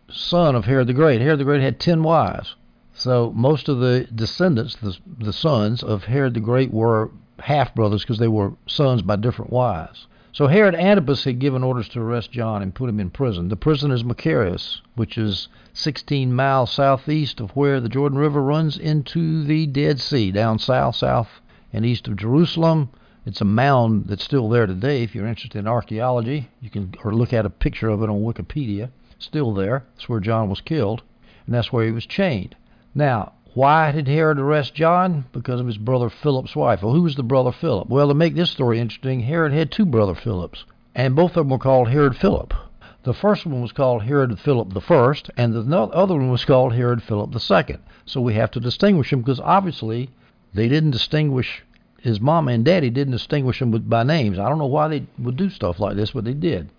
[0.09, 1.21] son of Herod the Great.
[1.21, 2.55] Herod the Great had ten wives.
[2.93, 8.03] So most of the descendants, the, the sons of Herod the Great, were half brothers
[8.03, 10.07] because they were sons by different wives.
[10.33, 13.49] So Herod Antipas had given orders to arrest John and put him in prison.
[13.49, 18.79] The prison is Machaerus, which is 16 miles southeast of where the Jordan River runs
[18.79, 21.41] into the Dead Sea, down south, south
[21.73, 22.91] and east of Jerusalem.
[23.27, 25.03] It's a mound that's still there today.
[25.03, 28.23] If you're interested in archaeology, you can or look at a picture of it on
[28.23, 28.91] Wikipedia.
[29.19, 29.85] Still there.
[29.95, 31.03] That's where John was killed,
[31.47, 32.57] and that's where he was chained.
[32.95, 35.27] Now, why did Herod arrest John?
[35.33, 36.83] Because of his brother Philip's wife.
[36.83, 37.89] Well, who was the brother Philip?
[37.89, 41.51] Well, to make this story interesting, Herod had two brother Philips, and both of them
[41.51, 42.55] were called Herod Philip.
[43.03, 46.75] The first one was called Herod Philip the First, and the other one was called
[46.75, 47.79] Herod Philip the Second.
[48.05, 50.11] So we have to distinguish them because obviously
[50.55, 51.63] they didn't distinguish
[52.01, 54.39] his mom and daddy didn't distinguish them by names.
[54.39, 56.71] I don't know why they would do stuff like this, but they did.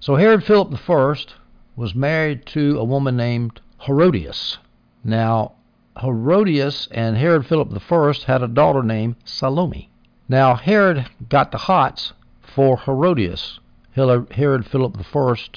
[0.00, 1.34] So Herod Philip First
[1.76, 4.58] was married to a woman named Herodias.
[5.02, 5.52] Now
[6.00, 9.90] Herodias and Herod Philip First had a daughter named Salome.
[10.28, 13.60] Now Herod got the hots for Herodias,
[13.94, 15.48] Herod Philip I's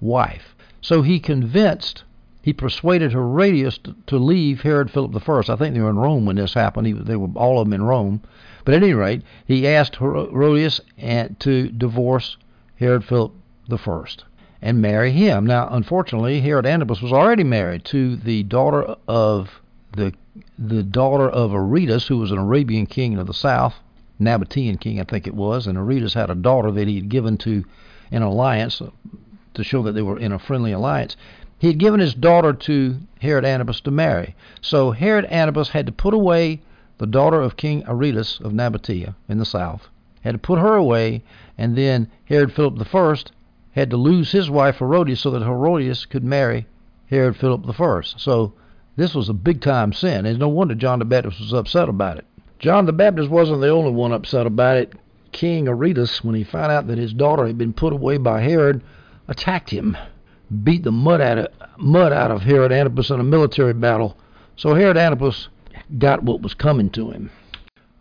[0.00, 0.54] wife.
[0.80, 2.04] So he convinced,
[2.44, 5.52] he persuaded Herodias to, to leave Herod Philip I.
[5.52, 6.86] I think they were in Rome when this happened.
[6.86, 8.20] He, they were all of them in Rome.
[8.66, 12.36] But at any rate, he asked Herodias eh, to divorce
[12.76, 13.32] Herod Philip
[13.70, 14.04] I
[14.60, 15.46] and marry him.
[15.46, 19.62] Now, unfortunately, Herod Antipas was already married to the daughter of
[19.96, 20.12] the
[20.58, 23.76] the daughter of Aretas, who was an Arabian king of the south,
[24.20, 27.38] Nabatean king, I think it was, and Aretas had a daughter that he had given
[27.38, 27.64] to
[28.10, 28.82] an alliance
[29.54, 31.16] to show that they were in a friendly alliance.
[31.58, 34.34] He had given his daughter to Herod Antipas to marry.
[34.60, 36.60] So Herod Antipas had to put away
[36.98, 39.88] the daughter of King Aretas of Nabatea in the south,
[40.22, 41.22] had to put her away,
[41.56, 43.16] and then Herod Philip I
[43.72, 46.66] had to lose his wife Herodias so that Herodias could marry
[47.06, 48.00] Herod Philip I.
[48.02, 48.52] So
[48.96, 50.26] this was a big time sin.
[50.26, 52.24] And no wonder John the Baptist was upset about it.
[52.58, 54.92] John the Baptist wasn't the only one upset about it.
[55.32, 58.82] King Aretas, when he found out that his daughter had been put away by Herod,
[59.26, 59.96] attacked him,
[60.62, 64.16] beat the mud out of, mud out of Herod Antipas in a military battle.
[64.56, 65.48] So Herod Antipas
[65.98, 67.30] got what was coming to him.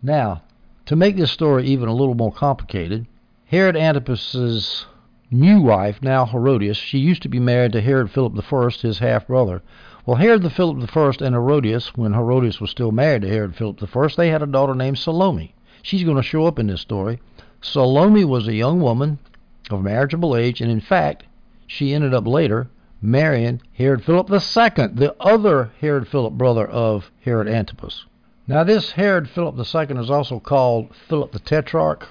[0.01, 0.43] Now,
[0.85, 3.07] to make this story even a little more complicated,
[3.45, 4.85] Herod Antipas's
[5.31, 9.27] new wife, now Herodias, she used to be married to Herod Philip I, his half
[9.27, 9.61] brother.
[10.05, 13.81] Well, Herod the Philip I and Herodias, when Herodias was still married to Herod Philip
[13.95, 15.55] I, they had a daughter named Salome.
[15.81, 17.19] She's going to show up in this story.
[17.61, 19.19] Salome was a young woman
[19.71, 21.23] of marriageable age, and in fact,
[21.73, 22.67] she ended up later
[23.01, 28.05] marrying Herod Philip II, the other Herod Philip brother of Herod Antipas.
[28.47, 32.07] Now, this Herod Philip II is also called Philip the Tetrarch.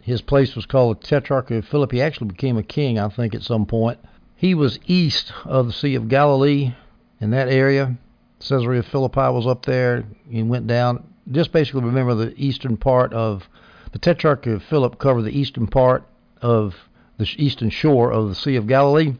[0.00, 1.92] His place was called the Tetrarchy of Philip.
[1.92, 4.00] He actually became a king, I think, at some point.
[4.34, 6.74] He was east of the Sea of Galilee
[7.20, 7.96] in that area.
[8.40, 11.04] Caesarea Philippi was up there and went down.
[11.30, 13.48] Just basically remember the eastern part of
[13.92, 16.02] the Tetrarchy of Philip covered the eastern part
[16.42, 16.74] of
[17.20, 19.14] the eastern shore of the Sea of Galilee.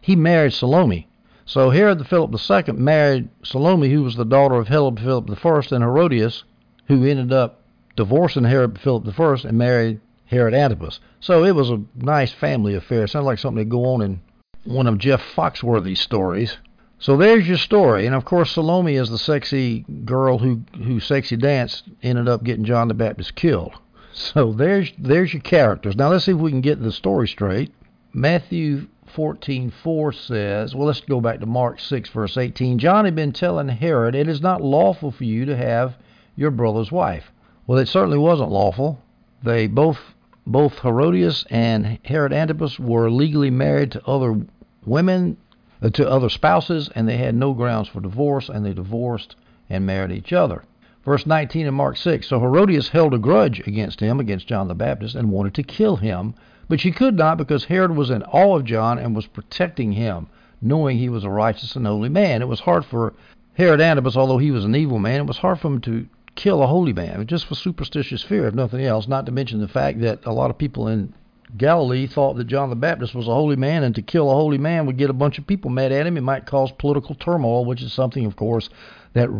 [0.00, 1.08] He married Salome.
[1.44, 5.74] So Herod the Philip II married Salome, who was the daughter of Herod Philip I
[5.74, 6.44] and Herodias,
[6.86, 7.62] who ended up
[7.96, 11.00] divorcing Herod Philip I and married Herod Antipas.
[11.20, 13.04] So it was a nice family affair.
[13.04, 14.20] It sounded like something to go on in
[14.64, 16.56] one of Jeff Foxworthy's stories.
[16.98, 21.36] So there's your story, and of course Salome is the sexy girl who who sexy
[21.36, 23.74] danced ended up getting John the Baptist killed.
[24.18, 25.94] So there's there's your characters.
[25.94, 27.70] Now let's see if we can get the story straight.
[28.14, 32.78] Matthew 14:4 says, well let's go back to Mark 6 verse 18.
[32.78, 35.98] John had been telling Herod, "It is not lawful for you to have
[36.34, 37.30] your brother's wife."
[37.66, 39.00] Well, it certainly wasn't lawful.
[39.42, 39.98] They both
[40.46, 44.40] both Herodias and Herod Antipas were legally married to other
[44.86, 45.36] women
[45.82, 49.36] uh, to other spouses, and they had no grounds for divorce, and they divorced
[49.68, 50.62] and married each other.
[51.06, 54.74] Verse 19 in Mark 6 So Herodias held a grudge against him, against John the
[54.74, 56.34] Baptist, and wanted to kill him,
[56.68, 60.26] but she could not because Herod was in awe of John and was protecting him,
[60.60, 62.42] knowing he was a righteous and holy man.
[62.42, 63.14] It was hard for
[63.54, 66.60] Herod Antipas, although he was an evil man, it was hard for him to kill
[66.60, 70.00] a holy man, just for superstitious fear, if nothing else, not to mention the fact
[70.00, 71.14] that a lot of people in
[71.56, 74.58] Galilee thought that John the Baptist was a holy man, and to kill a holy
[74.58, 76.16] man would get a bunch of people mad at him.
[76.16, 78.68] It might cause political turmoil, which is something, of course,
[79.12, 79.30] that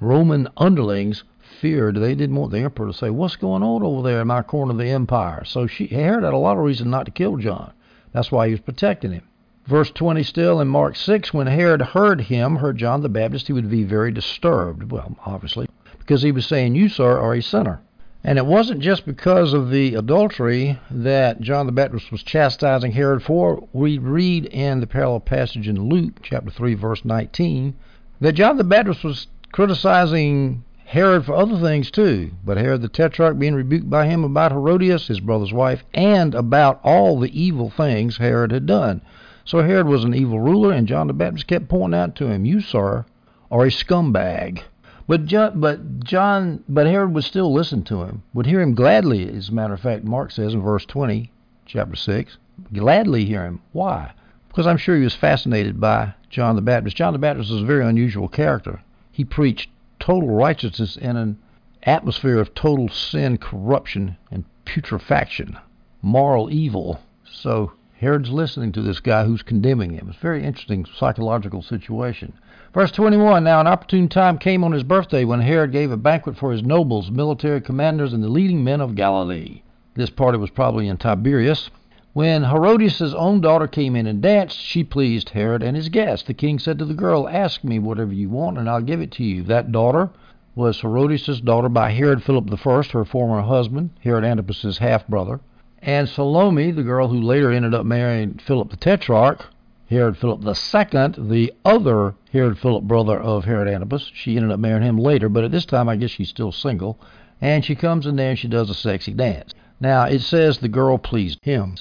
[0.00, 1.96] Roman underlings feared.
[1.96, 4.72] They didn't want the emperor to say, "What's going on over there in my corner
[4.72, 7.72] of the empire?" So she Herod had a lot of reason not to kill John.
[8.12, 9.24] That's why he was protecting him.
[9.66, 13.52] Verse 20 still in Mark 6, when Herod heard him, heard John the Baptist, he
[13.52, 14.90] would be very disturbed.
[14.90, 17.80] Well, obviously, because he was saying, You, sir, are a sinner.
[18.24, 23.22] And it wasn't just because of the adultery that John the Baptist was chastising Herod
[23.22, 23.68] for.
[23.72, 27.74] We read in the parallel passage in Luke chapter 3 verse 19
[28.20, 33.38] that John the Baptist was criticizing Herod for other things too, but Herod the Tetrarch
[33.38, 38.16] being rebuked by him about Herodias, his brother's wife, and about all the evil things
[38.16, 39.02] Herod had done.
[39.44, 42.44] So Herod was an evil ruler, and John the Baptist kept pointing out to him,
[42.44, 43.04] You, sir,
[43.50, 44.62] are a scumbag.
[45.06, 49.28] But John, but John, but Herod would still listen to him, would hear him gladly.
[49.28, 51.30] As a matter of fact, Mark says in verse 20,
[51.64, 52.36] chapter 6,
[52.72, 53.60] gladly hear him.
[53.72, 54.12] Why?
[54.48, 56.96] Because I'm sure he was fascinated by John the Baptist.
[56.96, 58.80] John the Baptist was a very unusual character.
[59.18, 61.38] He preached total righteousness in an
[61.82, 65.58] atmosphere of total sin, corruption, and putrefaction,
[66.00, 67.00] moral evil.
[67.24, 70.06] So Herod's listening to this guy who's condemning him.
[70.08, 72.34] It's a very interesting psychological situation.
[72.72, 76.36] Verse 21 Now an opportune time came on his birthday when Herod gave a banquet
[76.36, 79.62] for his nobles, military commanders, and the leading men of Galilee.
[79.94, 81.70] This party was probably in Tiberias.
[82.14, 86.26] When Herodias' own daughter came in and danced, she pleased Herod and his guests.
[86.26, 89.12] The king said to the girl, Ask me whatever you want, and I'll give it
[89.12, 89.44] to you.
[89.44, 90.10] That daughter
[90.56, 95.38] was Herodias' daughter by Herod Philip I, her former husband, Herod Antipas's half brother.
[95.80, 99.46] And Salome, the girl who later ended up marrying Philip the Tetrarch,
[99.88, 104.82] Herod Philip II, the other Herod Philip brother of Herod Antipas, she ended up marrying
[104.82, 106.98] him later, but at this time I guess she's still single.
[107.40, 109.54] And she comes in there and she does a sexy dance.
[109.78, 111.76] Now it says the girl pleased him.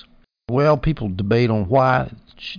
[0.49, 2.09] Well, people debate on why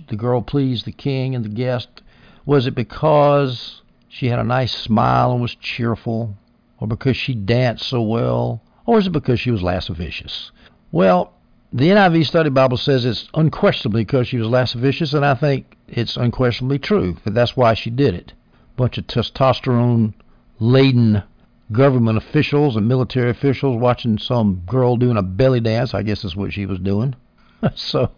[0.09, 2.03] the girl pleased the king and the guest.
[2.45, 6.37] Was it because she had a nice smile and was cheerful,
[6.79, 10.51] or because she danced so well, or is it because she was lascivious?
[10.91, 11.33] Well,
[11.73, 16.15] the NIV Study Bible says it's unquestionably because she was lascivious, and I think it's
[16.15, 18.33] unquestionably true that that's why she did it.
[18.77, 20.13] Bunch of testosterone
[20.59, 21.23] laden
[21.71, 25.95] government officials and military officials watching some girl doing a belly dance.
[25.95, 27.15] I guess is what she was doing.
[27.75, 28.11] so,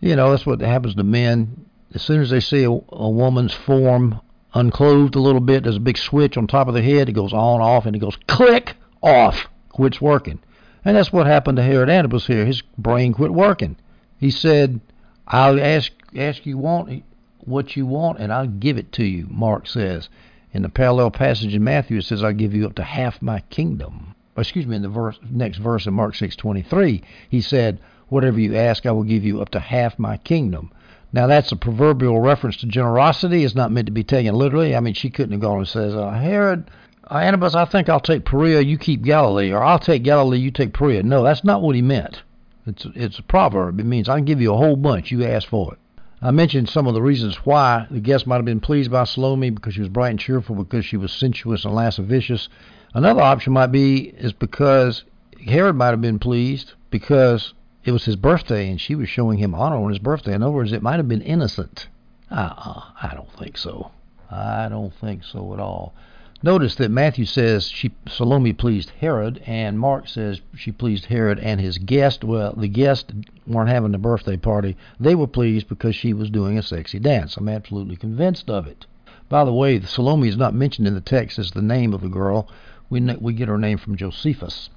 [0.00, 1.66] you know, that's what happens to men.
[1.94, 4.20] As soon as they see a, a woman's form
[4.54, 7.08] unclothed a little bit, there's a big switch on top of the head.
[7.08, 9.48] It goes on, off, and it goes click off.
[9.70, 10.40] Quits working.
[10.84, 12.46] And that's what happened to Herod Antipas here.
[12.46, 13.76] His brain quit working.
[14.18, 14.80] He said,
[15.26, 17.02] I'll ask ask you want
[17.40, 20.08] what you want and I'll give it to you, Mark says.
[20.52, 23.40] In the parallel passage in Matthew it says I'll give you up to half my
[23.50, 24.14] kingdom.
[24.36, 28.86] Excuse me, in the verse, next verse in Mark 6:23, he said, "Whatever you ask,
[28.86, 30.70] I will give you up to half my kingdom."
[31.12, 33.44] Now that's a proverbial reference to generosity.
[33.44, 34.76] It's not meant to be taken literally.
[34.76, 36.70] I mean, she couldn't have gone and says, uh, "Herod,
[37.10, 40.50] uh, Antipas, I think I'll take Perea, you keep Galilee, or I'll take Galilee, you
[40.50, 41.02] take Perea.
[41.02, 42.22] No, that's not what he meant.
[42.66, 43.78] It's it's a proverb.
[43.78, 45.12] It means I can give you a whole bunch.
[45.12, 45.78] You ask for it.
[46.20, 49.50] I mentioned some of the reasons why the guest might have been pleased by Salome
[49.50, 52.48] because she was bright and cheerful, because she was sensuous and lascivious.
[52.94, 55.04] Another option might be is because
[55.46, 57.54] Herod might have been pleased because
[57.86, 60.34] it was his birthday and she was showing him honor on his birthday.
[60.34, 61.86] In other words, it might have been innocent.
[62.32, 63.92] Uh-uh, I don't think so.
[64.28, 65.94] I don't think so at all.
[66.42, 71.60] Notice that Matthew says she Salome pleased Herod, and Mark says she pleased Herod and
[71.60, 72.24] his guest.
[72.24, 73.12] Well, the guests
[73.46, 77.36] weren't having the birthday party; they were pleased because she was doing a sexy dance.
[77.36, 78.84] I'm absolutely convinced of it.
[79.28, 82.08] By the way, Salome is not mentioned in the text as the name of the
[82.08, 82.48] girl.
[82.90, 84.70] We we get her name from Josephus.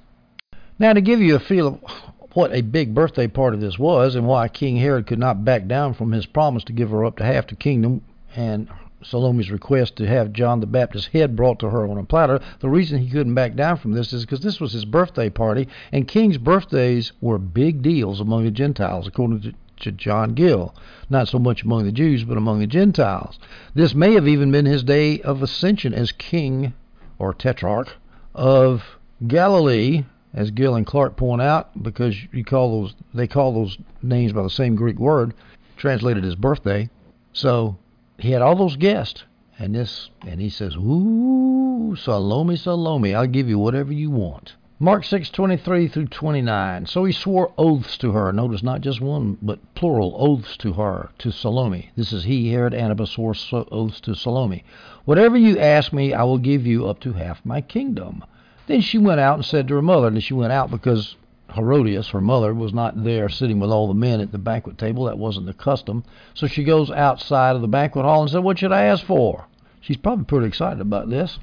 [0.78, 4.26] Now, to give you a feel of what a big birthday party this was, and
[4.26, 7.24] why King Herod could not back down from his promise to give her up to
[7.24, 8.02] half the kingdom
[8.36, 8.68] and
[9.02, 12.38] Salome's request to have John the Baptist's head brought to her on a platter.
[12.60, 15.68] The reason he couldn't back down from this is because this was his birthday party,
[15.90, 20.74] and kings' birthdays were big deals among the Gentiles, according to, to John Gill.
[21.08, 23.38] Not so much among the Jews, but among the Gentiles.
[23.74, 26.74] This may have even been his day of ascension as king
[27.18, 27.96] or tetrarch
[28.34, 28.84] of
[29.26, 34.32] Galilee, as Gill and Clarke point out, because you call those they call those names
[34.32, 35.34] by the same Greek word,
[35.76, 36.88] translated as birthday.
[37.32, 37.76] So
[38.18, 39.24] he had all those guests,
[39.58, 45.04] and this, and he says, "Ooh, Salome, Salome, I'll give you whatever you want." Mark
[45.04, 46.86] 6:23 through 29.
[46.86, 48.32] So he swore oaths to her.
[48.32, 51.90] Notice not just one, but plural oaths to her, to Salome.
[51.96, 53.34] This is he, Herod Antipas, swore
[53.70, 54.64] oaths to Salome.
[55.04, 58.24] Whatever you ask me, I will give you up to half my kingdom.
[58.70, 61.16] Then she went out and said to her mother, and she went out because
[61.54, 65.06] Herodias, her mother, was not there sitting with all the men at the banquet table.
[65.06, 66.04] That wasn't the custom.
[66.34, 69.48] So she goes outside of the banquet hall and said, What should I ask for?
[69.80, 71.40] She's probably pretty excited about this.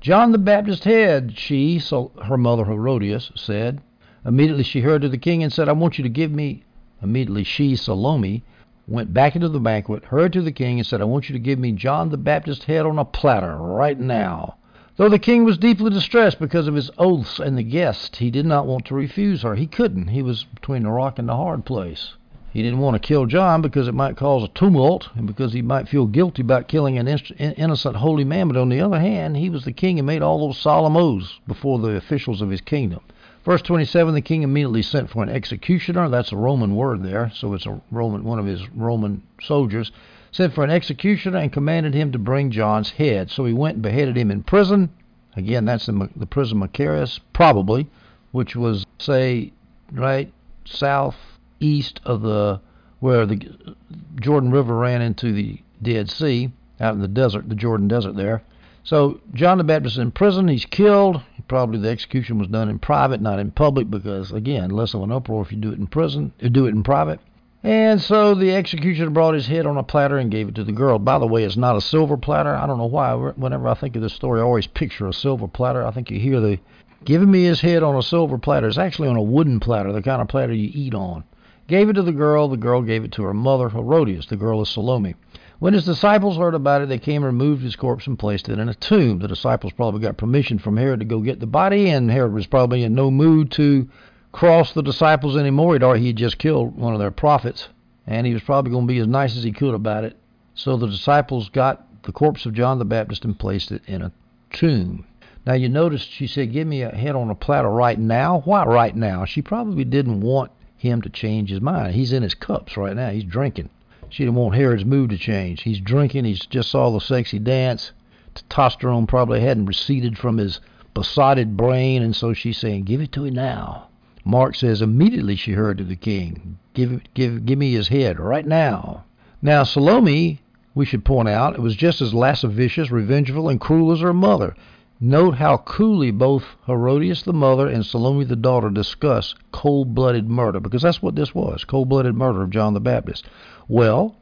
[0.00, 3.82] John the Baptist's head, she, so her mother Herodias, said.
[4.24, 6.64] Immediately she heard to the king and said, I want you to give me.
[7.02, 8.44] Immediately she, Salome,
[8.88, 11.38] went back into the banquet, heard to the king, and said, I want you to
[11.38, 14.56] give me John the Baptist's head on a platter right now.
[14.96, 18.44] Though the king was deeply distressed because of his oaths and the guest, he did
[18.44, 19.54] not want to refuse her.
[19.54, 20.08] He couldn't.
[20.08, 22.14] He was between a rock and a hard place.
[22.52, 25.62] He didn't want to kill John because it might cause a tumult and because he
[25.62, 28.48] might feel guilty about killing an innocent holy man.
[28.48, 31.40] But on the other hand, he was the king and made all those solemn oaths
[31.46, 33.00] before the officials of his kingdom.
[33.46, 36.10] Verse 27, the king immediately sent for an executioner.
[36.10, 39.90] That's a Roman word there, so it's a Roman, one of his Roman soldiers
[40.32, 43.30] sent for an executioner and commanded him to bring John's head.
[43.30, 44.90] So he went and beheaded him in prison.
[45.36, 47.88] Again, that's the, the prison Machaerus, probably,
[48.32, 49.52] which was, say,
[49.92, 50.32] right
[50.64, 52.60] southeast of the
[53.00, 53.76] where the
[54.20, 58.42] Jordan River ran into the Dead Sea, out in the desert, the Jordan Desert there.
[58.84, 60.46] So John the Baptist is in prison.
[60.46, 61.20] He's killed.
[61.48, 65.10] Probably the execution was done in private, not in public, because again, less of an
[65.10, 67.18] uproar if you do it in prison, you do it in private.
[67.64, 70.72] And so the executioner brought his head on a platter and gave it to the
[70.72, 70.98] girl.
[70.98, 72.54] By the way, it's not a silver platter.
[72.54, 73.14] I don't know why.
[73.14, 75.86] Whenever I think of this story, I always picture a silver platter.
[75.86, 76.58] I think you hear the
[77.04, 78.66] giving me his head on a silver platter.
[78.66, 81.22] It's actually on a wooden platter, the kind of platter you eat on.
[81.68, 82.48] Gave it to the girl.
[82.48, 84.26] The girl gave it to her mother, Herodias.
[84.26, 85.14] The girl is Salome.
[85.60, 88.58] When his disciples heard about it, they came and removed his corpse and placed it
[88.58, 89.20] in a tomb.
[89.20, 92.48] The disciples probably got permission from Herod to go get the body, and Herod was
[92.48, 93.88] probably in no mood to
[94.32, 95.74] cross the disciples anymore.
[95.74, 97.68] He'd already he just killed one of their prophets,
[98.06, 100.16] and he was probably going to be as nice as he could about it.
[100.54, 104.12] So the disciples got the corpse of John the Baptist and placed it in a
[104.50, 105.06] tomb.
[105.46, 108.64] Now you notice she said, "Give me a head on a platter right now." Why
[108.64, 109.24] right now?
[109.24, 111.94] She probably didn't want him to change his mind.
[111.94, 113.10] He's in his cups right now.
[113.10, 113.70] He's drinking.
[114.08, 115.62] She didn't want Herod's mood to change.
[115.62, 116.24] He's drinking.
[116.24, 117.92] He's just saw the sexy dance.
[118.34, 120.60] Testosterone probably hadn't receded from his
[120.94, 123.88] besotted brain, and so she's saying, "Give it to him now."
[124.24, 128.46] Mark says immediately she heard to the king, "Give, give, give me his head right
[128.46, 129.04] now."
[129.42, 130.40] Now Salome,
[130.74, 134.54] we should point out, it was just as lascivious, revengeful, and cruel as her mother.
[135.00, 140.60] Note how coolly both Herodias the mother and Salome the daughter discuss cold blooded murder,
[140.60, 143.26] because that's what this was cold blooded murder of John the Baptist.
[143.66, 144.14] Well,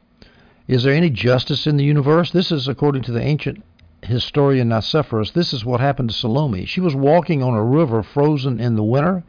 [0.67, 2.31] is there any justice in the universe?
[2.31, 3.63] This is according to the ancient
[4.03, 5.31] historian Nicephorus.
[5.31, 6.65] This is what happened to Salome.
[6.65, 9.23] She was walking on a river frozen in the winter.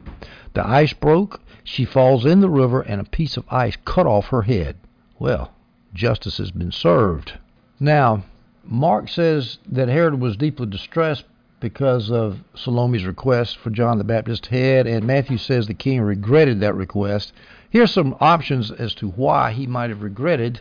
[0.53, 1.41] The ice broke.
[1.63, 4.75] She falls in the river, and a piece of ice cut off her head.
[5.19, 5.53] Well,
[5.93, 7.33] justice has been served.
[7.79, 8.23] Now,
[8.63, 11.25] Mark says that Herod was deeply distressed
[11.59, 16.59] because of Salome's request for John the Baptist's head, and Matthew says the king regretted
[16.59, 17.31] that request.
[17.69, 20.59] Here are some options as to why he might have regretted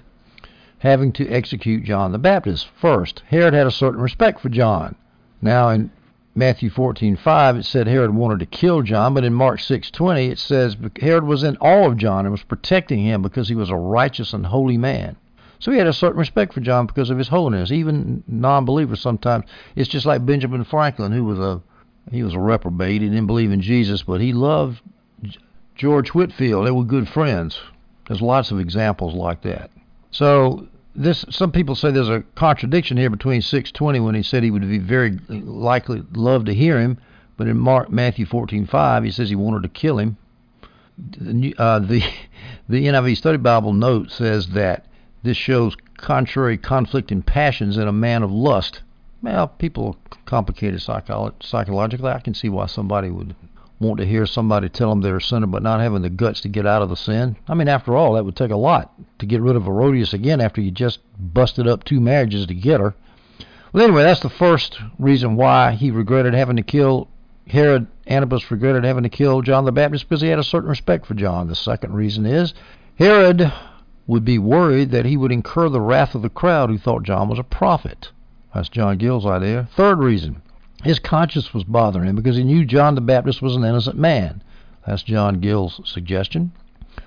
[0.83, 2.69] having to execute John the Baptist.
[2.81, 4.97] First, Herod had a certain respect for John.
[5.41, 5.93] Now, in
[6.35, 10.77] Matthew 14:5, it said Herod wanted to kill John, but in Mark 6:20, it says
[11.01, 14.33] Herod was in awe of John and was protecting him because he was a righteous
[14.33, 15.15] and holy man.
[15.61, 17.71] So he had a certain respect for John because of his holiness.
[17.71, 19.45] Even non-believers sometimes.
[19.77, 21.63] It's just like Benjamin Franklin, who was a
[22.11, 23.03] he was a reprobate.
[23.03, 24.81] He didn't believe in Jesus, but he loved
[25.77, 26.67] George Whitefield.
[26.67, 27.61] They were good friends.
[28.09, 29.71] There's lots of examples like that.
[30.11, 34.51] So this some people say there's a contradiction here between 620 when he said he
[34.51, 36.99] would be very likely love to hear him,
[37.37, 40.17] but in Mark Matthew 14:5 he says he wanted to kill him.
[40.99, 42.03] The uh, the
[42.69, 44.87] the NIV Study Bible note says that
[45.23, 48.83] this shows contrary conflicting passions in a man of lust.
[49.23, 52.11] Well, people are complicated psycholo- psychologically.
[52.11, 53.37] I can see why somebody would
[53.83, 56.49] want to hear somebody tell them they're a sinner but not having the guts to
[56.49, 57.37] get out of the sin.
[57.47, 60.41] I mean, after all, that would take a lot to get rid of Herodias again
[60.41, 62.95] after you just busted up two marriages to get her.
[63.73, 67.09] Well, anyway, that's the first reason why he regretted having to kill
[67.49, 71.07] Herod Antipas regretted having to kill John the Baptist because he had a certain respect
[71.07, 71.49] for John.
[71.49, 72.55] The second reason is
[72.99, 73.53] Herod
[74.07, 77.29] would be worried that he would incur the wrath of the crowd who thought John
[77.29, 78.11] was a prophet.
[78.55, 79.69] That's John Gill's idea.
[79.75, 80.43] Third reason
[80.83, 84.43] his conscience was bothering him because he knew John the Baptist was an innocent man.
[84.87, 86.53] That's John Gill's suggestion.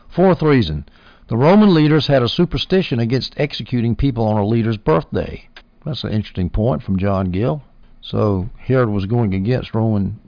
[0.08, 0.86] Fourth reason
[1.28, 5.50] the Roman leaders had a superstition against executing people on a leader's birthday.
[5.84, 7.64] That's an interesting point from John Gill.
[8.02, 10.20] So Herod was going against Roman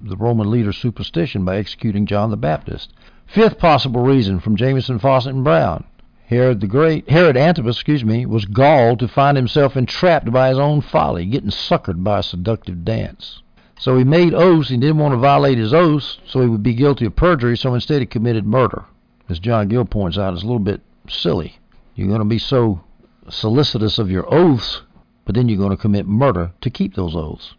[0.00, 2.92] the Roman leader's superstition by executing John the Baptist.
[3.26, 5.84] Fifth possible reason from Jamieson, Fausset, and Brown.
[6.28, 10.58] Herod the Great, Herod Antipas, excuse me, was galled to find himself entrapped by his
[10.58, 13.40] own folly, getting suckered by a seductive dance.
[13.78, 14.68] So he made oaths.
[14.68, 17.56] He didn't want to violate his oaths, so he would be guilty of perjury.
[17.56, 18.84] So instead, he committed murder.
[19.30, 21.58] As John Gill points out, it's a little bit silly.
[21.94, 22.82] You're going to be so
[23.30, 24.82] solicitous of your oaths,
[25.24, 27.54] but then you're going to commit murder to keep those oaths.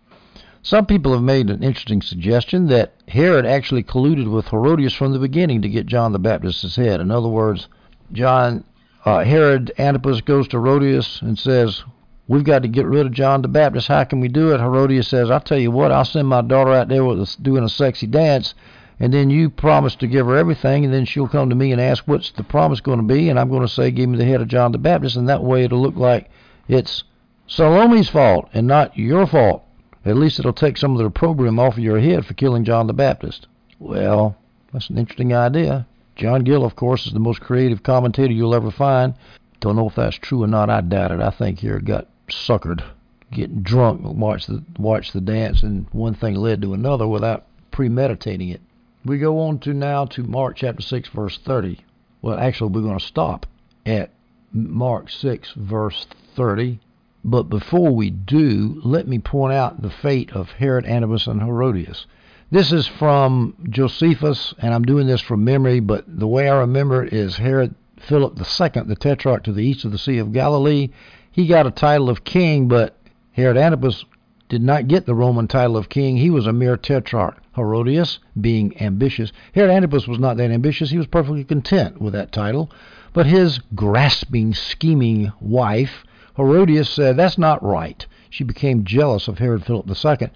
[0.61, 5.17] Some people have made an interesting suggestion that Herod actually colluded with Herodias from the
[5.17, 7.01] beginning to get John the Baptist's head.
[7.01, 7.67] In other words,
[8.11, 8.63] John
[9.05, 11.83] uh, Herod Antipas goes to Herodias and says,
[12.27, 13.87] "We've got to get rid of John the Baptist.
[13.87, 15.91] How can we do it?" Herodias says, "I'll tell you what.
[15.91, 18.53] I'll send my daughter out there with a, doing a sexy dance,
[18.99, 21.79] and then you promise to give her everything, and then she'll come to me and
[21.79, 24.25] ask what's the promise going to be, and I'm going to say, give me the
[24.25, 26.29] head of John the Baptist, and that way it'll look like
[26.67, 27.03] it's
[27.47, 29.63] Salome's fault and not your fault.
[30.05, 32.87] At least it'll take some of the opprobrium off of your head for killing John
[32.87, 33.47] the Baptist."
[33.79, 34.35] Well,
[34.73, 35.87] that's an interesting idea.
[36.19, 39.13] John Gill, of course, is the most creative commentator you'll ever find.
[39.61, 40.69] Don't know if that's true or not.
[40.69, 41.21] I doubt it.
[41.21, 42.83] I think he got suckered,
[43.31, 48.49] getting drunk, watch the watch the dance, and one thing led to another without premeditating
[48.49, 48.59] it.
[49.05, 51.79] We go on to now to Mark chapter six, verse thirty.
[52.21, 53.45] Well, actually, we're going to stop
[53.85, 54.11] at
[54.51, 56.05] Mark six, verse
[56.35, 56.81] thirty.
[57.23, 62.07] But before we do, let me point out the fate of Herod Antipas and Herodias.
[62.51, 67.03] This is from Josephus, and I'm doing this from memory, but the way I remember
[67.03, 70.89] it is Herod Philip II, the tetrarch to the east of the Sea of Galilee.
[71.31, 72.97] He got a title of king, but
[73.33, 74.03] Herod Antipas
[74.47, 76.17] did not get the Roman title of king.
[76.17, 77.37] He was a mere tetrarch.
[77.55, 80.89] Herodias, being ambitious, Herod Antipas was not that ambitious.
[80.89, 82.71] He was perfectly content with that title.
[83.13, 86.03] But his grasping, scheming wife,
[86.35, 88.03] Herodias, said, That's not right.
[88.31, 90.29] She became jealous of Herod Philip II.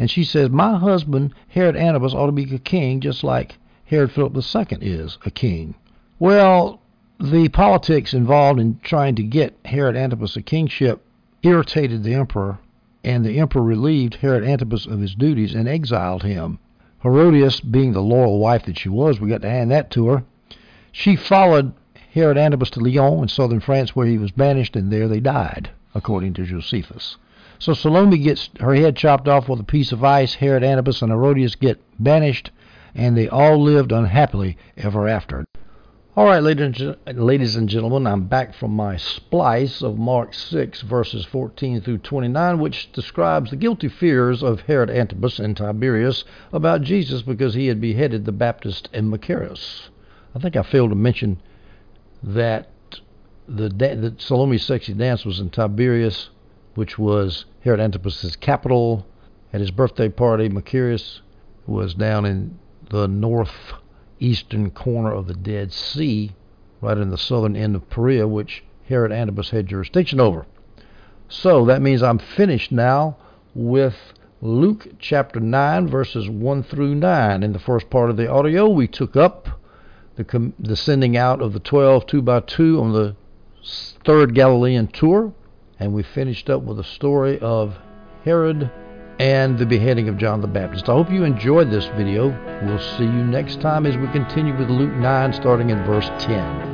[0.00, 4.10] And she says, My husband, Herod Antipas, ought to be a king just like Herod
[4.10, 5.74] Philip II is a king.
[6.18, 6.80] Well,
[7.20, 11.04] the politics involved in trying to get Herod Antipas a kingship
[11.42, 12.60] irritated the emperor,
[13.04, 16.60] and the emperor relieved Herod Antipas of his duties and exiled him.
[17.02, 20.24] Herodias, being the loyal wife that she was, we got to hand that to her.
[20.92, 21.74] She followed
[22.14, 25.68] Herod Antipas to Lyon in southern France, where he was banished, and there they died,
[25.94, 27.18] according to Josephus.
[27.60, 30.32] So Salome gets her head chopped off with a piece of ice.
[30.32, 32.50] Herod Antipas and Herodias get banished,
[32.94, 35.44] and they all lived unhappily ever after.
[36.16, 41.82] All right, ladies and gentlemen, I'm back from my splice of Mark 6, verses 14
[41.82, 47.52] through 29, which describes the guilty fears of Herod Antipas and Tiberias about Jesus because
[47.52, 49.90] he had beheaded the Baptist and Machaerus.
[50.34, 51.42] I think I failed to mention
[52.22, 52.70] that
[53.46, 56.30] the, the Salome's sexy dance was in Tiberias,
[56.74, 59.06] which was Herod Antipas's capital.
[59.52, 61.20] At his birthday party, Machaerus
[61.66, 62.58] was down in
[62.90, 63.74] the north
[64.18, 66.32] eastern corner of the Dead Sea,
[66.80, 70.46] right in the southern end of Perea, which Herod Antipas had jurisdiction over.
[71.28, 73.16] So that means I'm finished now
[73.54, 73.96] with
[74.42, 77.42] Luke chapter 9, verses 1 through 9.
[77.42, 79.48] In the first part of the audio, we took up
[80.16, 83.14] the, com- the sending out of the 12 two by two on the
[84.04, 85.32] third Galilean tour,
[85.80, 87.76] and we finished up with the story of
[88.24, 88.70] Herod
[89.18, 90.88] and the beheading of John the Baptist.
[90.88, 92.28] I hope you enjoyed this video.
[92.64, 96.69] We'll see you next time as we continue with Luke 9, starting in verse 10.